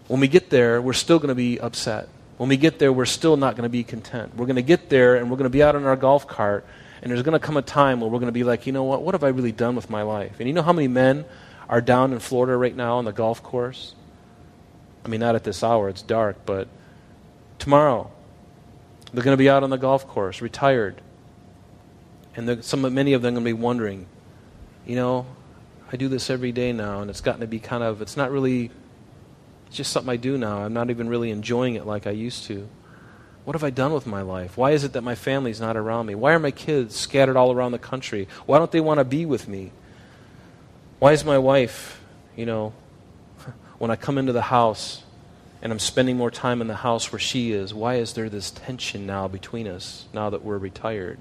when 0.09 0.19
we 0.19 0.27
get 0.27 0.51
there, 0.51 0.79
we're 0.79 0.93
still 0.93 1.17
going 1.17 1.29
to 1.29 1.35
be 1.35 1.59
upset. 1.59 2.07
When 2.37 2.49
we 2.49 2.57
get 2.57 2.77
there, 2.77 2.93
we're 2.93 3.05
still 3.05 3.35
not 3.35 3.55
going 3.55 3.63
to 3.63 3.69
be 3.69 3.83
content. 3.83 4.35
We're 4.35 4.45
going 4.45 4.57
to 4.57 4.61
get 4.61 4.89
there 4.89 5.15
and 5.15 5.31
we're 5.31 5.37
going 5.37 5.45
to 5.45 5.49
be 5.49 5.63
out 5.63 5.75
on 5.75 5.85
our 5.85 5.95
golf 5.95 6.27
cart, 6.27 6.63
and 7.03 7.11
there's 7.11 7.21
going 7.21 7.37
to 7.37 7.45
come 7.45 7.57
a 7.57 7.61
time 7.61 7.99
where 7.99 8.09
we're 8.09 8.19
going 8.19 8.29
to 8.29 8.31
be 8.31 8.45
like, 8.45 8.65
you 8.65 8.71
know 8.71 8.85
what? 8.85 9.03
What 9.03 9.13
have 9.13 9.25
I 9.25 9.27
really 9.27 9.51
done 9.51 9.75
with 9.75 9.89
my 9.89 10.03
life? 10.03 10.37
And 10.39 10.47
you 10.47 10.53
know 10.53 10.61
how 10.61 10.71
many 10.71 10.87
men 10.87 11.25
are 11.67 11.81
down 11.81 12.13
in 12.13 12.19
Florida 12.19 12.55
right 12.55 12.73
now 12.73 12.95
on 12.95 13.03
the 13.03 13.11
golf 13.11 13.43
course. 13.43 13.93
I 15.03 15.09
mean, 15.09 15.19
not 15.19 15.35
at 15.35 15.43
this 15.43 15.65
hour, 15.65 15.89
it's 15.89 16.01
dark, 16.01 16.37
but 16.45 16.69
tomorrow 17.59 18.09
they're 19.11 19.23
going 19.23 19.33
to 19.33 19.37
be 19.37 19.49
out 19.49 19.63
on 19.63 19.69
the 19.69 19.77
golf 19.77 20.07
course, 20.07 20.41
retired. 20.41 21.01
And 22.37 22.63
some, 22.63 22.81
many 22.93 23.11
of 23.11 23.21
them 23.21 23.33
are 23.33 23.35
going 23.35 23.43
to 23.43 23.49
be 23.49 23.61
wondering, 23.61 24.07
you 24.85 24.95
know, 24.95 25.25
I 25.91 25.97
do 25.97 26.07
this 26.07 26.29
every 26.29 26.53
day 26.53 26.71
now, 26.71 27.01
and 27.01 27.09
it's 27.09 27.19
gotten 27.19 27.41
to 27.41 27.47
be 27.47 27.59
kind 27.59 27.83
of, 27.83 28.01
it's 28.01 28.15
not 28.15 28.31
really, 28.31 28.71
it's 29.67 29.75
just 29.75 29.91
something 29.91 30.09
I 30.09 30.15
do 30.15 30.37
now. 30.37 30.59
I'm 30.63 30.73
not 30.73 30.89
even 30.89 31.09
really 31.09 31.31
enjoying 31.31 31.75
it 31.75 31.85
like 31.85 32.07
I 32.07 32.11
used 32.11 32.45
to. 32.45 32.69
What 33.45 33.55
have 33.55 33.63
I 33.63 33.71
done 33.71 33.93
with 33.93 34.07
my 34.07 34.21
life? 34.21 34.55
Why 34.55 34.71
is 34.71 34.83
it 34.83 34.93
that 34.93 35.01
my 35.01 35.15
family's 35.15 35.59
not 35.59 35.75
around 35.75 36.05
me? 36.05 36.15
Why 36.15 36.33
are 36.33 36.39
my 36.39 36.51
kids 36.51 36.95
scattered 36.95 37.35
all 37.35 37.51
around 37.51 37.73
the 37.73 37.79
country? 37.79 38.27
Why 38.45 38.57
don't 38.57 38.71
they 38.71 38.79
want 38.79 38.99
to 38.99 39.03
be 39.03 39.25
with 39.25 39.47
me? 39.47 39.71
Why 40.99 41.11
is 41.11 41.25
my 41.25 41.37
wife, 41.37 42.01
you 42.37 42.45
know, 42.45 42.73
when 43.79 43.91
I 43.91 43.97
come 43.97 44.17
into 44.17 44.31
the 44.31 44.43
house 44.43 45.03
and 45.61 45.73
I'm 45.73 45.79
spending 45.79 46.15
more 46.15 46.31
time 46.31 46.61
in 46.61 46.67
the 46.67 46.75
house 46.75 47.11
where 47.11 47.19
she 47.19 47.51
is, 47.51 47.73
why 47.73 47.95
is 47.95 48.13
there 48.13 48.29
this 48.29 48.51
tension 48.51 49.05
now 49.05 49.27
between 49.27 49.67
us 49.67 50.05
now 50.13 50.29
that 50.29 50.43
we're 50.43 50.57
retired? 50.57 51.19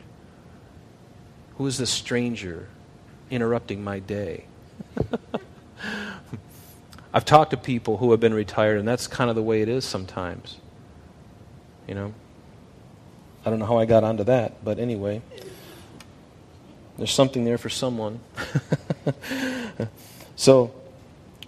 Who 1.58 1.66
is 1.66 1.78
this 1.78 1.90
stranger 1.90 2.68
interrupting 3.30 3.82
my 3.82 3.98
day? 3.98 4.44
I've 7.14 7.24
talked 7.24 7.50
to 7.50 7.56
people 7.56 7.98
who 7.98 8.12
have 8.12 8.20
been 8.20 8.32
retired, 8.32 8.78
and 8.78 8.86
that's 8.86 9.06
kind 9.06 9.28
of 9.28 9.36
the 9.36 9.42
way 9.42 9.60
it 9.60 9.68
is 9.68 9.84
sometimes. 9.84 10.58
You 11.86 11.94
know? 11.94 12.14
I 13.44 13.50
don't 13.50 13.58
know 13.58 13.66
how 13.66 13.78
I 13.78 13.86
got 13.86 14.04
onto 14.04 14.24
that, 14.24 14.64
but 14.64 14.78
anyway. 14.78 15.22
There's 16.98 17.12
something 17.12 17.44
there 17.44 17.58
for 17.58 17.70
someone. 17.70 18.20
so, 20.36 20.72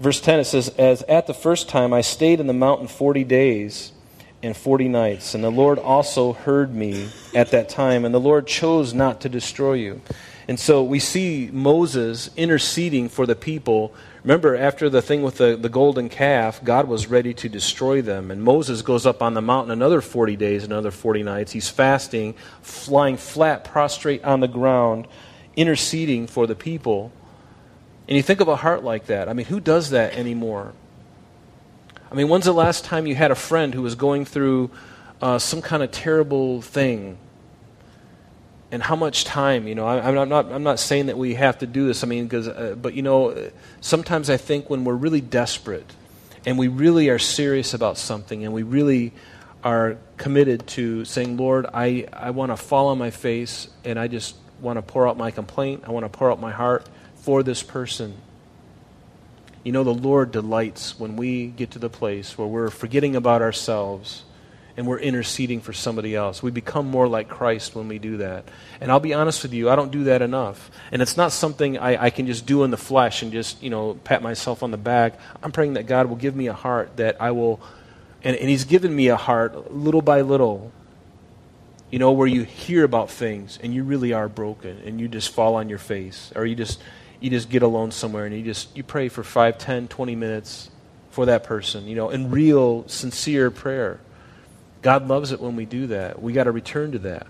verse 0.01 0.20
10 0.20 0.40
it 0.40 0.44
says, 0.44 0.68
As 0.70 1.03
at 1.03 1.27
the 1.27 1.35
first 1.35 1.68
time 1.68 1.92
I 1.92 2.01
stayed 2.01 2.40
in 2.40 2.47
the 2.47 2.53
mountain 2.55 2.88
40 2.88 3.25
days 3.25 3.92
and 4.42 4.57
40 4.57 4.88
nights, 4.88 5.35
and 5.35 5.44
the 5.44 5.51
Lord 5.51 5.79
also 5.79 6.33
heard 6.33 6.75
me 6.75 7.09
at 7.35 7.51
that 7.51 7.68
time, 7.68 8.05
and 8.05 8.14
the 8.14 8.20
Lord 8.20 8.47
chose 8.47 8.94
not 8.94 9.20
to 9.20 9.29
destroy 9.29 9.75
you. 9.75 10.01
And 10.46 10.61
so 10.61 10.83
we 10.85 10.98
see 10.98 11.48
Moses 11.52 12.30
interceding 12.37 13.09
for 13.09 13.24
the 13.24 13.35
people. 13.35 13.94
Remember, 14.22 14.54
after 14.54 14.90
the 14.90 15.00
thing 15.00 15.22
with 15.22 15.38
the, 15.38 15.57
the 15.57 15.70
golden 15.70 16.11
calf, 16.11 16.62
God 16.62 16.87
was 16.87 17.07
ready 17.07 17.33
to 17.35 17.48
destroy 17.48 18.02
them. 18.02 18.30
And 18.30 18.42
Moses 18.42 18.83
goes 18.83 19.07
up 19.07 19.22
on 19.22 19.33
the 19.33 19.40
mountain 19.40 19.70
another 19.70 20.02
40 20.02 20.37
days, 20.37 20.64
another 20.64 20.90
40 20.90 21.22
nights. 21.22 21.52
He's 21.52 21.70
fasting, 21.70 22.35
flying 22.61 23.16
flat, 23.16 23.64
prostrate 23.64 24.22
on 24.22 24.40
the 24.40 24.48
ground, 24.48 25.09
interceding 25.57 26.26
for 26.26 26.46
the 26.46 26.54
people. 26.54 27.11
And 28.07 28.16
you 28.16 28.22
think 28.22 28.40
of 28.40 28.48
a 28.48 28.57
heart 28.57 28.85
like 28.85 29.07
that. 29.07 29.30
I 29.30 29.33
mean, 29.33 29.46
who 29.46 29.61
does 29.61 29.90
that 29.90 30.14
anymore? 30.14 30.74
I 32.11 32.14
mean, 32.14 32.28
when's 32.28 32.44
the 32.44 32.52
last 32.52 32.85
time 32.85 33.07
you 33.07 33.14
had 33.14 33.30
a 33.30 33.35
friend 33.35 33.72
who 33.72 33.80
was 33.80 33.94
going 33.94 34.26
through 34.26 34.70
uh, 35.22 35.38
some 35.38 35.62
kind 35.62 35.83
of 35.83 35.90
terrible 35.90 36.61
thing? 36.61 37.16
And 38.70 38.83
how 38.83 38.96
much 38.96 39.24
time, 39.24 39.68
you 39.68 39.74
know, 39.74 39.87
I, 39.87 40.09
am 40.09 40.29
not, 40.29 40.50
I'm 40.50 40.62
not 40.64 40.81
saying 40.81 41.07
that 41.07 41.16
we 41.16 41.35
have 41.35 41.59
to 41.59 41.66
do 41.66 41.87
this. 41.87 42.03
I 42.03 42.07
mean, 42.07 42.24
because, 42.24 42.48
uh, 42.48 42.74
but 42.81 42.94
you 42.94 43.03
know, 43.03 43.50
sometimes 43.81 44.31
I 44.31 44.37
think 44.37 44.68
when 44.68 44.85
we're 44.85 44.94
really 44.94 45.20
desperate 45.20 45.88
and 46.44 46.59
we 46.59 46.68
really 46.68 47.09
are 47.09 47.18
serious 47.18 47.74
about 47.74 47.98
something 47.98 48.44
and 48.44 48.53
we 48.53 48.62
really 48.62 49.12
are 49.62 49.96
committed 50.16 50.66
to 50.68 51.05
saying, 51.05 51.37
Lord, 51.37 51.66
I, 51.72 52.07
I 52.12 52.31
want 52.31 52.53
to 52.53 52.57
fall 52.57 52.88
on 52.88 52.98
my 52.98 53.11
face 53.11 53.68
and 53.85 53.98
I 53.98 54.09
just 54.09 54.37
want 54.61 54.77
to 54.77 54.83
pour 54.83 55.09
out 55.09 55.16
my 55.16 55.31
complaint. 55.31 55.85
I 55.87 55.90
want 55.90 56.05
to 56.05 56.11
pour 56.11 56.31
out 56.31 56.40
my 56.40 56.53
heart 56.53 56.87
for 57.16 57.42
this 57.42 57.62
person. 57.62 58.14
You 59.62 59.72
know, 59.72 59.85
the 59.85 59.94
Lord 59.94 60.33
delights 60.33 60.98
when 60.98 61.16
we 61.16 61.46
get 61.46 61.70
to 61.72 61.79
the 61.79 61.88
place 61.88 62.37
where 62.37 62.46
we're 62.46 62.70
forgetting 62.70 63.16
about 63.16 63.40
ourselves 63.40 64.24
and 64.76 64.87
we're 64.87 64.98
interceding 64.98 65.60
for 65.60 65.72
somebody 65.72 66.16
else. 66.16 66.42
We 66.42 66.50
become 66.50 66.90
more 66.90 67.06
like 67.06 67.28
Christ 67.28 67.74
when 67.76 67.88
we 67.88 67.98
do 67.98 68.16
that. 68.18 68.44
And 68.80 68.90
I'll 68.90 69.00
be 69.00 69.14
honest 69.14 69.42
with 69.42 69.52
you, 69.52 69.70
I 69.70 69.76
don't 69.76 69.92
do 69.92 70.04
that 70.04 70.20
enough. 70.20 70.70
And 70.90 71.00
it's 71.00 71.16
not 71.16 71.32
something 71.32 71.78
I, 71.78 72.04
I, 72.06 72.10
can 72.10 72.26
just 72.26 72.44
do 72.44 72.64
in 72.64 72.70
the 72.70 72.76
flesh 72.76 73.22
and 73.22 73.30
just, 73.30 73.62
you 73.62 73.70
know, 73.70 73.94
pat 74.04 74.22
myself 74.22 74.62
on 74.62 74.70
the 74.72 74.76
back. 74.76 75.18
I'm 75.42 75.52
praying 75.52 75.74
that 75.74 75.87
God 75.87 76.06
will 76.06 76.16
give 76.16 76.34
me 76.34 76.48
a 76.48 76.52
heart 76.52 76.96
that 76.96 77.20
I 77.20 77.30
will, 77.30 77.60
and, 78.22 78.37
and 78.37 78.48
He's 78.48 78.64
given 78.64 78.94
me 78.94 79.08
a 79.08 79.16
heart 79.16 79.72
little 79.72 80.02
by 80.02 80.22
little 80.22 80.72
you 81.94 82.00
know, 82.00 82.10
where 82.10 82.26
you 82.26 82.42
hear 82.42 82.82
about 82.82 83.08
things 83.08 83.56
and 83.62 83.72
you 83.72 83.84
really 83.84 84.12
are 84.12 84.28
broken 84.28 84.80
and 84.84 85.00
you 85.00 85.06
just 85.06 85.32
fall 85.32 85.54
on 85.54 85.68
your 85.68 85.78
face 85.78 86.32
or 86.34 86.44
you 86.44 86.56
just 86.56 86.82
you 87.20 87.30
just 87.30 87.48
get 87.48 87.62
alone 87.62 87.92
somewhere 87.92 88.26
and 88.26 88.34
you 88.34 88.42
just 88.42 88.76
you 88.76 88.82
pray 88.82 89.08
for 89.08 89.22
5, 89.22 89.58
10, 89.58 89.87
20 89.87 90.16
minutes 90.16 90.70
for 91.10 91.26
that 91.26 91.44
person, 91.44 91.87
you 91.87 91.94
know, 91.94 92.10
in 92.10 92.32
real 92.32 92.88
sincere 92.88 93.48
prayer. 93.48 94.00
God 94.85 95.09
loves 95.09 95.33
it 95.33 95.40
when 95.40 95.57
we 95.57 95.64
do 95.64 95.87
that. 95.88 96.20
We 96.20 96.35
got 96.35 96.44
to 96.44 96.53
return 96.53 96.92
to 96.92 96.99
that. 97.01 97.27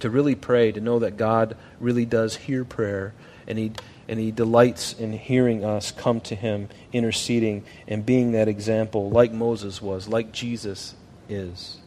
To 0.00 0.08
really 0.08 0.34
pray, 0.34 0.72
to 0.72 0.80
know 0.80 0.98
that 1.00 1.18
God 1.18 1.54
really 1.78 2.06
does 2.06 2.34
hear 2.34 2.64
prayer 2.64 3.12
and 3.46 3.58
he 3.58 3.72
and 4.08 4.18
he 4.18 4.30
delights 4.30 4.94
in 4.94 5.12
hearing 5.12 5.64
us 5.64 5.90
come 5.90 6.20
to 6.22 6.34
him 6.34 6.68
interceding 6.92 7.64
and 7.88 8.04
being 8.04 8.32
that 8.32 8.48
example 8.48 9.10
like 9.10 9.32
Moses 9.32 9.80
was, 9.80 10.08
like 10.08 10.32
Jesus 10.32 10.94
is. 11.28 11.78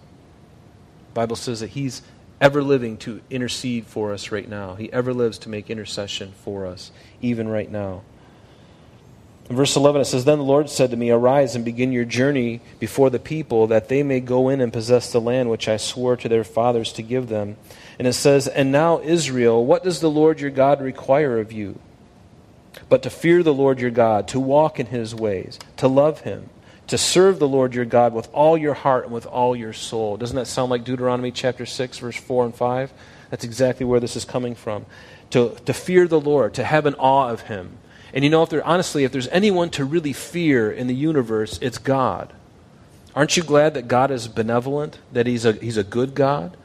Bible 1.13 1.35
says 1.35 1.59
that 1.59 1.69
he's 1.71 2.01
ever 2.39 2.63
living 2.63 2.97
to 2.97 3.21
intercede 3.29 3.85
for 3.85 4.13
us 4.13 4.31
right 4.31 4.47
now. 4.47 4.75
He 4.75 4.91
ever 4.93 5.13
lives 5.13 5.39
to 5.39 5.49
make 5.49 5.69
intercession 5.69 6.33
for 6.43 6.65
us, 6.65 6.91
even 7.21 7.47
right 7.47 7.71
now. 7.71 8.01
In 9.49 9.55
verse 9.55 9.75
11, 9.75 10.01
it 10.01 10.05
says, 10.05 10.25
Then 10.25 10.39
the 10.39 10.43
Lord 10.43 10.69
said 10.69 10.91
to 10.91 10.97
me, 10.97 11.09
Arise 11.09 11.55
and 11.55 11.63
begin 11.63 11.91
your 11.91 12.05
journey 12.05 12.59
before 12.79 13.09
the 13.09 13.19
people, 13.19 13.67
that 13.67 13.87
they 13.87 14.03
may 14.03 14.19
go 14.19 14.49
in 14.49 14.59
and 14.59 14.73
possess 14.73 15.11
the 15.11 15.21
land 15.21 15.49
which 15.49 15.69
I 15.69 15.77
swore 15.77 16.17
to 16.17 16.27
their 16.27 16.43
fathers 16.43 16.91
to 16.93 17.01
give 17.01 17.29
them. 17.29 17.55
And 17.97 18.07
it 18.07 18.13
says, 18.13 18.47
And 18.47 18.71
now, 18.71 18.99
Israel, 18.99 19.65
what 19.65 19.83
does 19.83 20.01
the 20.01 20.09
Lord 20.09 20.41
your 20.41 20.51
God 20.51 20.81
require 20.81 21.39
of 21.39 21.51
you? 21.51 21.79
But 22.89 23.03
to 23.03 23.09
fear 23.09 23.41
the 23.41 23.53
Lord 23.53 23.79
your 23.79 23.91
God, 23.91 24.27
to 24.29 24.39
walk 24.39 24.79
in 24.79 24.87
his 24.87 25.15
ways, 25.15 25.57
to 25.77 25.87
love 25.87 26.21
him 26.21 26.49
to 26.87 26.97
serve 26.97 27.39
the 27.39 27.47
Lord 27.47 27.75
your 27.75 27.85
God 27.85 28.13
with 28.13 28.29
all 28.33 28.57
your 28.57 28.73
heart 28.73 29.05
and 29.05 29.13
with 29.13 29.25
all 29.25 29.55
your 29.55 29.73
soul. 29.73 30.17
Doesn't 30.17 30.35
that 30.35 30.47
sound 30.47 30.71
like 30.71 30.83
Deuteronomy 30.83 31.31
chapter 31.31 31.65
6, 31.65 31.99
verse 31.99 32.15
4 32.15 32.45
and 32.45 32.55
5? 32.55 32.93
That's 33.29 33.43
exactly 33.43 33.85
where 33.85 33.99
this 33.99 34.15
is 34.15 34.25
coming 34.25 34.55
from. 34.55 34.85
To, 35.31 35.55
to 35.65 35.73
fear 35.73 36.07
the 36.07 36.19
Lord, 36.19 36.53
to 36.53 36.63
have 36.63 36.85
an 36.85 36.95
awe 36.95 37.29
of 37.29 37.41
him. 37.41 37.77
And 38.13 38.23
you 38.23 38.29
know, 38.29 38.43
if 38.43 38.49
there, 38.49 38.65
honestly, 38.65 39.03
if 39.03 39.11
there's 39.11 39.27
anyone 39.29 39.69
to 39.71 39.85
really 39.85 40.13
fear 40.13 40.71
in 40.71 40.87
the 40.87 40.95
universe, 40.95 41.59
it's 41.61 41.77
God. 41.77 42.33
Aren't 43.15 43.35
you 43.35 43.43
glad 43.43 43.73
that 43.73 43.87
God 43.87 44.11
is 44.11 44.27
benevolent, 44.27 44.99
that 45.11 45.27
he's 45.27 45.45
a, 45.45 45.53
he's 45.53 45.77
a 45.77 45.83
good 45.83 46.15
God? 46.15 46.55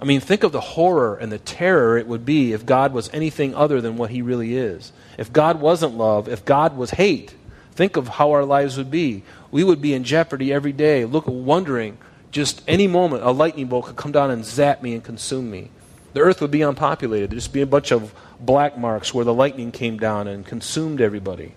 I 0.00 0.04
mean, 0.04 0.20
think 0.20 0.42
of 0.42 0.52
the 0.52 0.60
horror 0.60 1.16
and 1.16 1.32
the 1.32 1.38
terror 1.38 1.96
it 1.96 2.06
would 2.06 2.26
be 2.26 2.52
if 2.52 2.66
God 2.66 2.92
was 2.92 3.08
anything 3.12 3.54
other 3.54 3.80
than 3.80 3.96
what 3.96 4.10
he 4.10 4.20
really 4.20 4.56
is. 4.56 4.92
If 5.16 5.32
God 5.32 5.60
wasn't 5.60 5.96
love, 5.96 6.28
if 6.28 6.44
God 6.44 6.76
was 6.76 6.90
hate, 6.90 7.34
Think 7.76 7.98
of 7.98 8.08
how 8.08 8.32
our 8.32 8.46
lives 8.46 8.78
would 8.78 8.90
be. 8.90 9.22
We 9.50 9.62
would 9.62 9.82
be 9.82 9.92
in 9.92 10.02
jeopardy 10.02 10.50
every 10.50 10.72
day, 10.72 11.04
look, 11.04 11.26
wondering 11.26 11.98
just 12.30 12.62
any 12.66 12.86
moment 12.86 13.22
a 13.22 13.30
lightning 13.30 13.66
bolt 13.66 13.84
could 13.84 13.96
come 13.96 14.12
down 14.12 14.30
and 14.30 14.44
zap 14.44 14.82
me 14.82 14.94
and 14.94 15.04
consume 15.04 15.50
me. 15.50 15.70
The 16.14 16.20
earth 16.20 16.40
would 16.40 16.50
be 16.50 16.62
unpopulated. 16.62 17.30
There'd 17.30 17.38
just 17.38 17.52
be 17.52 17.60
a 17.60 17.66
bunch 17.66 17.92
of 17.92 18.14
black 18.40 18.78
marks 18.78 19.12
where 19.14 19.24
the 19.24 19.34
lightning 19.34 19.72
came 19.72 19.98
down 19.98 20.28
and 20.28 20.44
consumed 20.44 21.00
everybody. 21.00 21.52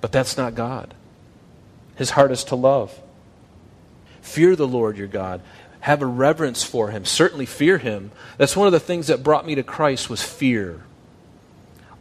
But 0.00 0.12
that's 0.12 0.36
not 0.36 0.54
God. 0.54 0.94
His 1.96 2.10
heart 2.10 2.30
is 2.30 2.44
to 2.44 2.56
love. 2.56 2.98
Fear 4.20 4.56
the 4.56 4.68
Lord 4.68 4.96
your 4.96 5.08
God. 5.08 5.40
Have 5.80 6.02
a 6.02 6.06
reverence 6.06 6.62
for 6.62 6.90
him. 6.90 7.04
Certainly 7.04 7.46
fear 7.46 7.78
him. 7.78 8.10
That's 8.36 8.56
one 8.56 8.66
of 8.66 8.72
the 8.72 8.80
things 8.80 9.08
that 9.08 9.22
brought 9.22 9.46
me 9.46 9.54
to 9.56 9.62
Christ 9.62 10.10
was 10.10 10.22
fear. 10.22 10.82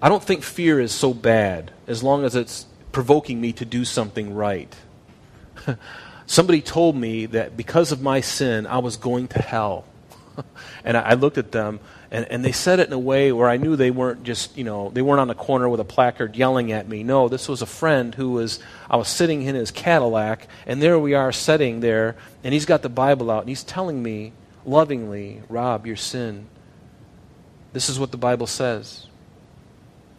I 0.01 0.09
don't 0.09 0.23
think 0.23 0.43
fear 0.43 0.79
is 0.79 0.91
so 0.91 1.13
bad 1.13 1.71
as 1.87 2.03
long 2.03 2.23
as 2.25 2.35
it's 2.35 2.67
provoking 2.91 3.41
me 3.41 3.53
to 3.53 3.65
do 3.65 3.85
something 3.85 4.33
right. 4.33 4.75
Somebody 6.27 6.61
told 6.61 6.95
me 6.95 7.25
that 7.27 7.55
because 7.55 7.91
of 7.91 8.01
my 8.01 8.21
sin, 8.21 8.67
I 8.67 8.79
was 8.79 8.97
going 8.97 9.29
to 9.29 9.41
hell. 9.41 9.85
and 10.83 10.97
I, 10.97 11.13
looked 11.13 11.37
at 11.37 11.51
them, 11.51 11.79
and, 12.11 12.25
and 12.29 12.43
they 12.43 12.51
said 12.51 12.79
it 12.79 12.87
in 12.87 12.93
a 12.93 12.99
way 12.99 13.31
where 13.31 13.49
I 13.49 13.57
knew 13.57 13.75
they 13.75 13.91
weren't 13.91 14.23
just, 14.23 14.57
you 14.57 14.63
know, 14.63 14.89
they 14.89 15.01
weren't 15.01 15.19
on 15.19 15.27
the 15.27 15.35
corner 15.35 15.67
with 15.67 15.79
a 15.79 15.85
placard 15.85 16.35
yelling 16.35 16.71
at 16.71 16.87
me. 16.87 17.03
No, 17.03 17.27
this 17.27 17.47
was 17.47 17.61
a 17.61 17.65
friend 17.65 18.15
who 18.15 18.31
was, 18.31 18.59
I 18.89 18.97
was 18.97 19.07
sitting 19.07 19.41
in 19.41 19.55
his 19.55 19.71
Cadillac, 19.71 20.47
and 20.65 20.81
there 20.81 20.97
we 20.97 21.13
are 21.13 21.31
sitting 21.31 21.81
there, 21.81 22.15
and 22.43 22.53
he's 22.53 22.65
got 22.65 22.81
the 22.81 22.89
Bible 22.89 23.29
out, 23.29 23.41
and 23.41 23.49
he's 23.49 23.63
telling 23.63 24.01
me 24.01 24.33
lovingly, 24.65 25.41
Rob, 25.49 25.85
your 25.85 25.95
sin. 25.95 26.47
This 27.73 27.89
is 27.89 27.99
what 27.99 28.11
the 28.11 28.17
Bible 28.17 28.47
says 28.47 29.07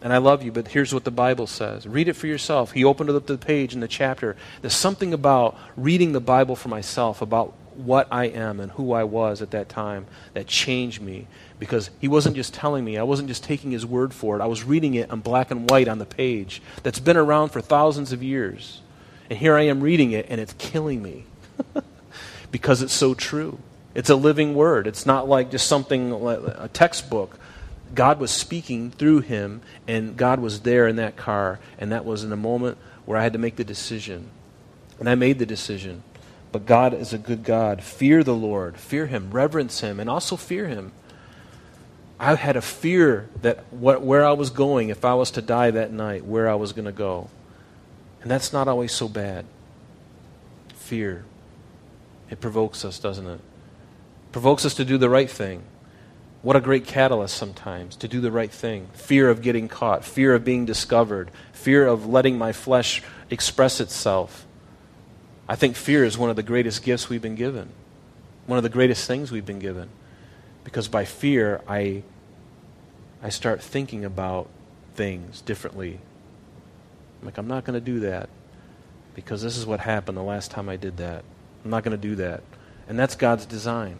and 0.01 0.13
I 0.13 0.17
love 0.17 0.43
you, 0.43 0.51
but 0.51 0.69
here's 0.69 0.93
what 0.93 1.03
the 1.03 1.11
Bible 1.11 1.47
says. 1.47 1.85
Read 1.85 2.07
it 2.07 2.13
for 2.13 2.27
yourself. 2.27 2.71
He 2.71 2.85
opened 2.85 3.09
up 3.09 3.25
the 3.25 3.37
page 3.37 3.73
in 3.73 3.81
the 3.81 3.87
chapter. 3.87 4.37
There's 4.61 4.75
something 4.75 5.13
about 5.13 5.57
reading 5.75 6.13
the 6.13 6.21
Bible 6.21 6.55
for 6.55 6.69
myself, 6.69 7.21
about 7.21 7.53
what 7.75 8.07
I 8.11 8.25
am 8.25 8.59
and 8.59 8.71
who 8.71 8.93
I 8.93 9.03
was 9.03 9.41
at 9.41 9.51
that 9.51 9.69
time 9.69 10.05
that 10.33 10.47
changed 10.47 11.01
me 11.01 11.27
because 11.59 11.89
he 11.99 12.07
wasn't 12.07 12.35
just 12.35 12.53
telling 12.53 12.83
me, 12.85 12.97
I 12.97 13.03
wasn't 13.03 13.27
just 13.27 13.43
taking 13.43 13.71
his 13.71 13.85
word 13.85 14.13
for 14.13 14.35
it. 14.37 14.41
I 14.41 14.47
was 14.47 14.63
reading 14.63 14.95
it 14.95 15.11
in 15.11 15.19
black 15.19 15.51
and 15.51 15.69
white 15.69 15.87
on 15.87 15.99
the 15.99 16.05
page 16.05 16.61
that's 16.83 16.99
been 16.99 17.17
around 17.17 17.49
for 17.49 17.61
thousands 17.61 18.11
of 18.11 18.23
years. 18.23 18.81
And 19.29 19.37
here 19.37 19.55
I 19.55 19.63
am 19.63 19.81
reading 19.81 20.11
it, 20.11 20.25
and 20.29 20.39
it's 20.39 20.53
killing 20.53 21.03
me 21.03 21.25
because 22.51 22.81
it's 22.81 22.93
so 22.93 23.13
true. 23.13 23.59
It's 23.93 24.09
a 24.09 24.15
living 24.15 24.55
word. 24.55 24.87
It's 24.87 25.05
not 25.05 25.27
like 25.27 25.51
just 25.51 25.67
something, 25.67 26.11
like 26.11 26.39
a 26.39 26.69
textbook 26.71 27.37
God 27.93 28.19
was 28.19 28.31
speaking 28.31 28.91
through 28.91 29.21
him, 29.21 29.61
and 29.87 30.15
God 30.15 30.39
was 30.39 30.61
there 30.61 30.87
in 30.87 30.97
that 30.97 31.15
car, 31.15 31.59
and 31.77 31.91
that 31.91 32.05
was 32.05 32.23
in 32.23 32.31
a 32.31 32.37
moment 32.37 32.77
where 33.05 33.17
I 33.17 33.23
had 33.23 33.33
to 33.33 33.39
make 33.39 33.55
the 33.55 33.63
decision. 33.63 34.29
And 34.99 35.09
I 35.09 35.15
made 35.15 35.39
the 35.39 35.45
decision. 35.45 36.03
But 36.51 36.65
God 36.65 36.93
is 36.93 37.13
a 37.13 37.17
good 37.17 37.43
God. 37.43 37.83
Fear 37.83 38.23
the 38.23 38.35
Lord, 38.35 38.77
fear 38.77 39.07
him, 39.07 39.31
reverence 39.31 39.81
him, 39.81 39.99
and 39.99 40.09
also 40.09 40.35
fear 40.35 40.67
him. 40.67 40.91
I 42.19 42.35
had 42.35 42.57
a 42.57 42.61
fear 42.61 43.29
that 43.41 43.63
what, 43.71 44.01
where 44.01 44.25
I 44.25 44.33
was 44.33 44.49
going, 44.49 44.89
if 44.89 45.05
I 45.05 45.13
was 45.13 45.31
to 45.31 45.41
die 45.41 45.71
that 45.71 45.93
night, 45.93 46.25
where 46.25 46.49
I 46.49 46.55
was 46.55 46.73
going 46.73 46.85
to 46.85 46.91
go. 46.91 47.29
And 48.21 48.29
that's 48.29 48.51
not 48.51 48.67
always 48.67 48.91
so 48.91 49.07
bad. 49.07 49.45
Fear. 50.75 51.23
It 52.29 52.41
provokes 52.41 52.83
us, 52.83 52.99
doesn't 52.99 53.25
it? 53.25 53.39
Provokes 54.33 54.65
us 54.65 54.73
to 54.75 54.85
do 54.85 54.97
the 54.97 55.09
right 55.09 55.29
thing. 55.29 55.63
What 56.41 56.55
a 56.55 56.61
great 56.61 56.85
catalyst 56.85 57.35
sometimes 57.35 57.95
to 57.97 58.07
do 58.07 58.21
the 58.21 58.31
right 58.31 58.51
thing. 58.51 58.87
Fear 58.93 59.29
of 59.29 59.41
getting 59.41 59.67
caught, 59.67 60.05
fear 60.05 60.33
of 60.33 60.43
being 60.43 60.65
discovered, 60.65 61.31
fear 61.53 61.87
of 61.87 62.05
letting 62.05 62.37
my 62.37 62.51
flesh 62.51 63.01
express 63.29 63.79
itself. 63.79 64.45
I 65.47 65.55
think 65.55 65.75
fear 65.75 66.05
is 66.05 66.17
one 66.17 66.29
of 66.29 66.35
the 66.35 66.43
greatest 66.43 66.83
gifts 66.83 67.09
we've 67.09 67.21
been 67.21 67.35
given, 67.35 67.69
one 68.45 68.57
of 68.57 68.63
the 68.63 68.69
greatest 68.69 69.07
things 69.07 69.31
we've 69.31 69.45
been 69.45 69.59
given. 69.59 69.89
Because 70.63 70.87
by 70.87 71.05
fear, 71.05 71.61
I, 71.67 72.03
I 73.23 73.29
start 73.29 73.61
thinking 73.61 74.05
about 74.05 74.49
things 74.95 75.41
differently. 75.41 75.99
I'm 77.19 77.25
like, 77.25 77.37
I'm 77.37 77.47
not 77.47 77.65
going 77.65 77.79
to 77.79 77.85
do 77.85 78.01
that 78.01 78.29
because 79.15 79.41
this 79.41 79.57
is 79.57 79.65
what 79.65 79.79
happened 79.79 80.17
the 80.17 80.23
last 80.23 80.51
time 80.51 80.69
I 80.69 80.75
did 80.75 80.97
that. 80.97 81.23
I'm 81.63 81.71
not 81.71 81.83
going 81.83 81.99
to 81.99 82.07
do 82.07 82.15
that. 82.15 82.43
And 82.87 82.97
that's 82.97 83.15
God's 83.15 83.45
design 83.45 83.99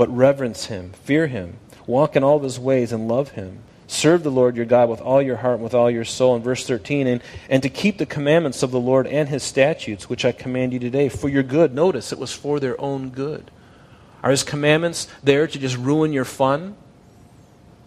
but 0.00 0.16
reverence 0.16 0.64
him, 0.64 0.92
fear 1.04 1.26
him, 1.26 1.58
walk 1.86 2.16
in 2.16 2.24
all 2.24 2.38
of 2.38 2.42
his 2.42 2.58
ways, 2.58 2.90
and 2.90 3.06
love 3.06 3.32
him. 3.32 3.58
Serve 3.86 4.22
the 4.22 4.30
Lord 4.30 4.56
your 4.56 4.64
God 4.64 4.88
with 4.88 5.02
all 5.02 5.20
your 5.20 5.36
heart 5.36 5.56
and 5.56 5.62
with 5.62 5.74
all 5.74 5.90
your 5.90 6.06
soul. 6.06 6.36
In 6.36 6.42
verse 6.42 6.66
13, 6.66 7.06
and, 7.06 7.22
and 7.50 7.62
to 7.62 7.68
keep 7.68 7.98
the 7.98 8.06
commandments 8.06 8.62
of 8.62 8.70
the 8.70 8.80
Lord 8.80 9.06
and 9.06 9.28
his 9.28 9.42
statutes, 9.42 10.08
which 10.08 10.24
I 10.24 10.32
command 10.32 10.72
you 10.72 10.78
today, 10.78 11.10
for 11.10 11.28
your 11.28 11.42
good. 11.42 11.74
Notice 11.74 12.12
it 12.12 12.18
was 12.18 12.32
for 12.32 12.60
their 12.60 12.80
own 12.80 13.10
good. 13.10 13.50
Are 14.22 14.30
his 14.30 14.42
commandments 14.42 15.08
there 15.22 15.46
to 15.46 15.58
just 15.58 15.76
ruin 15.76 16.12
your 16.12 16.24
fun? 16.24 16.76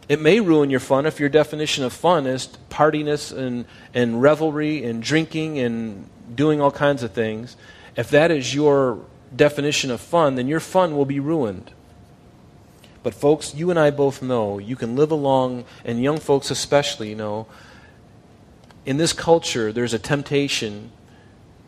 It 0.10 0.20
may 0.20 0.40
ruin 0.40 0.70
your 0.70 0.80
fun 0.80 1.06
if 1.06 1.20
your 1.20 1.30
definition 1.30 1.84
of 1.84 1.94
fun 1.94 2.28
is 2.28 2.50
partiness 2.70 3.36
and, 3.36 3.66
and 3.94 4.22
revelry 4.22 4.84
and 4.84 5.02
drinking 5.02 5.60
and 5.60 6.10
doing 6.36 6.60
all 6.60 6.72
kinds 6.72 7.04
of 7.04 7.12
things. 7.12 7.56
If 7.96 8.10
that 8.10 8.32
is 8.32 8.54
your 8.54 9.00
definition 9.36 9.92
of 9.92 10.02
fun, 10.02 10.36
then 10.36 10.48
your 10.48 10.60
fun 10.60 10.98
will 10.98 11.06
be 11.06 11.20
ruined. 11.20 11.72
But, 13.04 13.14
folks, 13.14 13.54
you 13.54 13.70
and 13.70 13.78
I 13.78 13.92
both 13.92 14.22
know 14.22 14.60
you 14.60 14.76
can 14.76 14.96
live 14.96 15.12
along, 15.12 15.66
and 15.84 16.02
young 16.02 16.20
folks 16.20 16.50
especially, 16.50 17.10
you 17.10 17.16
know, 17.16 17.48
in 18.86 18.98
this 18.98 19.14
culture, 19.14 19.72
there's 19.72 19.94
a 19.94 20.00
temptation 20.00 20.92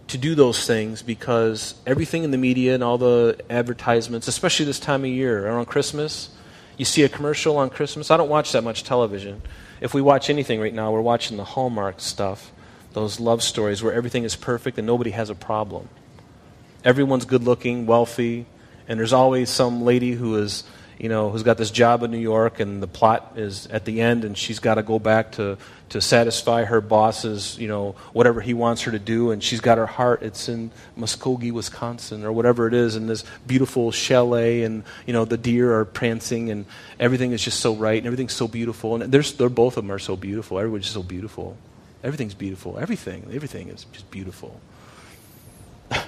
to 0.07 0.17
do 0.17 0.35
those 0.35 0.65
things 0.67 1.01
because 1.01 1.75
everything 1.85 2.23
in 2.23 2.31
the 2.31 2.37
media 2.37 2.75
and 2.75 2.83
all 2.83 2.97
the 2.97 3.39
advertisements, 3.49 4.27
especially 4.27 4.65
this 4.65 4.79
time 4.79 5.03
of 5.03 5.09
year, 5.09 5.47
around 5.47 5.65
Christmas, 5.65 6.29
you 6.77 6.85
see 6.85 7.03
a 7.03 7.09
commercial 7.09 7.57
on 7.57 7.69
Christmas. 7.69 8.11
I 8.11 8.17
don't 8.17 8.29
watch 8.29 8.51
that 8.51 8.63
much 8.63 8.83
television. 8.83 9.41
If 9.81 9.93
we 9.93 10.01
watch 10.01 10.29
anything 10.29 10.59
right 10.59 10.73
now, 10.73 10.91
we're 10.91 11.01
watching 11.01 11.37
the 11.37 11.43
Hallmark 11.43 11.99
stuff, 11.99 12.51
those 12.93 13.19
love 13.19 13.41
stories 13.41 13.81
where 13.81 13.93
everything 13.93 14.23
is 14.23 14.35
perfect 14.35 14.77
and 14.77 14.85
nobody 14.85 15.11
has 15.11 15.29
a 15.29 15.35
problem. 15.35 15.89
Everyone's 16.83 17.25
good 17.25 17.43
looking, 17.43 17.85
wealthy, 17.85 18.45
and 18.87 18.99
there's 18.99 19.13
always 19.13 19.49
some 19.49 19.83
lady 19.83 20.13
who 20.13 20.35
is 20.37 20.63
you 20.97 21.09
know, 21.09 21.29
who's 21.29 21.43
got 21.43 21.57
this 21.57 21.71
job 21.71 22.03
in 22.03 22.11
New 22.11 22.17
York, 22.17 22.59
and 22.59 22.81
the 22.81 22.87
plot 22.87 23.33
is 23.35 23.67
at 23.67 23.85
the 23.85 24.01
end, 24.01 24.23
and 24.23 24.37
she's 24.37 24.59
got 24.59 24.75
to 24.75 24.83
go 24.83 24.97
back 24.97 25.33
to, 25.33 25.57
to 25.89 25.99
satisfy 25.99 26.63
her 26.63 26.79
boss's, 26.79 27.57
you 27.57 27.67
know, 27.67 27.95
whatever 28.13 28.39
he 28.39 28.53
wants 28.53 28.83
her 28.83 28.91
to 28.91 28.99
do, 28.99 29.31
and 29.31 29.43
she's 29.43 29.59
got 29.59 29.77
her 29.77 29.85
heart. 29.85 30.21
It's 30.23 30.47
in 30.47 30.71
Muskogee, 30.97 31.51
Wisconsin, 31.51 32.23
or 32.23 32.31
whatever 32.31 32.67
it 32.67 32.73
is, 32.73 32.95
in 32.95 33.07
this 33.07 33.23
beautiful 33.45 33.91
chalet, 33.91 34.63
and 34.63 34.83
you 35.05 35.13
know, 35.13 35.25
the 35.25 35.37
deer 35.37 35.73
are 35.79 35.85
prancing, 35.85 36.49
and 36.49 36.65
everything 36.99 37.31
is 37.31 37.43
just 37.43 37.59
so 37.59 37.75
right, 37.75 37.97
and 37.97 38.07
everything's 38.07 38.33
so 38.33 38.47
beautiful, 38.47 39.01
and 39.01 39.11
they're 39.11 39.49
both 39.49 39.77
of 39.77 39.83
them 39.83 39.91
are 39.91 39.99
so 39.99 40.15
beautiful. 40.15 40.59
Everyone's 40.59 40.87
so 40.87 41.03
beautiful. 41.03 41.57
Everything's 42.03 42.35
beautiful. 42.35 42.77
Everything, 42.77 43.27
everything 43.33 43.69
is 43.69 43.85
just 43.91 44.09
beautiful. 44.11 44.59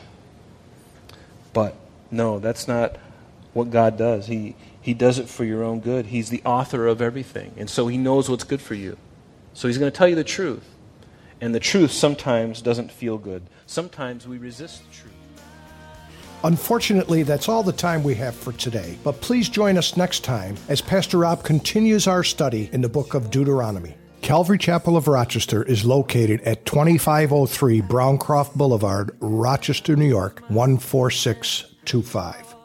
but 1.54 1.76
no, 2.12 2.39
that's 2.39 2.67
not 2.67 2.97
what 3.54 3.71
God 3.71 3.97
does. 3.97 4.28
He 4.28 4.56
he 4.88 4.93
does 4.93 5.19
it 5.19 5.28
for 5.28 5.43
your 5.43 5.65
own 5.65 5.82
good. 5.82 6.06
He's 6.06 6.30
the 6.30 6.41
author 6.45 6.88
of 6.88 7.02
everything. 7.02 7.54
And 7.58 7.69
so 7.69 7.88
He 7.88 7.97
knows 7.97 8.30
what's 8.30 8.45
good 8.45 8.62
for 8.62 8.73
you. 8.73 8.95
So 9.52 9.67
He's 9.67 9.78
going 9.78 9.91
to 9.91 9.97
tell 9.97 10.08
you 10.08 10.15
the 10.15 10.23
truth. 10.23 10.63
And 11.41 11.54
the 11.54 11.60
truth 11.60 11.91
sometimes 11.91 12.62
doesn't 12.62 12.89
feel 12.89 13.17
good. 13.17 13.43
Sometimes 13.65 14.26
we 14.26 14.38
resist 14.38 14.88
the 14.88 14.95
truth. 14.95 15.13
Unfortunately, 16.45 17.23
that's 17.23 17.50
all 17.50 17.63
the 17.63 17.73
time 17.73 18.02
we 18.02 18.15
have 18.15 18.34
for 18.34 18.54
today. 18.54 18.97
But 19.04 19.19
please 19.19 19.50
join 19.50 19.78
us 19.78 19.97
next 19.97 20.23
time 20.23 20.56
as 20.69 20.80
Pastor 20.80 21.17
Rob 21.17 21.43
continues 21.43 22.08
our 22.08 22.23
study 22.23 22.69
in 22.71 22.80
the 22.80 22.88
book 22.88 23.13
of 23.13 23.30
Deuteronomy. 23.30 23.97
Calvary 24.21 24.58
Chapel 24.58 24.95
of 24.95 25.10
Rochester 25.10 25.63
is 25.63 25.84
located 25.84 26.39
at 26.43 26.65
2503 26.65 27.82
Browncroft 27.82 28.56
Boulevard, 28.56 29.17
Rochester, 29.19 29.97
New 29.97 30.08
York, 30.08 30.47
14625. 30.47 32.47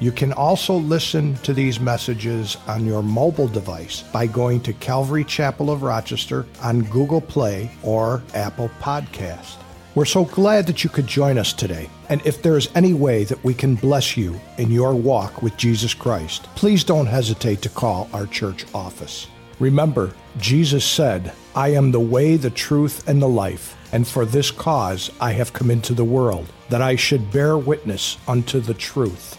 You 0.00 0.12
can 0.12 0.32
also 0.32 0.74
listen 0.74 1.36
to 1.36 1.52
these 1.52 1.78
messages 1.78 2.56
on 2.66 2.84
your 2.84 3.02
mobile 3.02 3.48
device 3.48 4.02
by 4.02 4.26
going 4.26 4.60
to 4.62 4.72
Calvary 4.74 5.24
Chapel 5.24 5.70
of 5.70 5.82
Rochester 5.82 6.46
on 6.62 6.82
Google 6.82 7.20
Play 7.20 7.70
or 7.82 8.22
Apple 8.34 8.70
Podcast. 8.80 9.56
We're 9.94 10.04
so 10.04 10.24
glad 10.24 10.66
that 10.66 10.82
you 10.82 10.90
could 10.90 11.06
join 11.06 11.38
us 11.38 11.52
today. 11.52 11.88
And 12.08 12.20
if 12.26 12.42
there 12.42 12.56
is 12.56 12.68
any 12.74 12.92
way 12.92 13.22
that 13.24 13.42
we 13.44 13.54
can 13.54 13.76
bless 13.76 14.16
you 14.16 14.40
in 14.58 14.72
your 14.72 14.92
walk 14.92 15.40
with 15.40 15.56
Jesus 15.56 15.94
Christ, 15.94 16.48
please 16.56 16.82
don't 16.82 17.06
hesitate 17.06 17.62
to 17.62 17.68
call 17.68 18.10
our 18.12 18.26
church 18.26 18.66
office. 18.74 19.28
Remember, 19.60 20.12
Jesus 20.38 20.84
said, 20.84 21.32
I 21.54 21.68
am 21.68 21.92
the 21.92 22.00
way, 22.00 22.36
the 22.36 22.50
truth, 22.50 23.06
and 23.08 23.22
the 23.22 23.28
life, 23.28 23.76
and 23.92 24.06
for 24.06 24.26
this 24.26 24.50
cause 24.50 25.12
I 25.20 25.30
have 25.32 25.52
come 25.52 25.70
into 25.70 25.94
the 25.94 26.02
world, 26.02 26.52
that 26.70 26.82
I 26.82 26.96
should 26.96 27.30
bear 27.30 27.56
witness 27.56 28.18
unto 28.26 28.58
the 28.58 28.74
truth. 28.74 29.38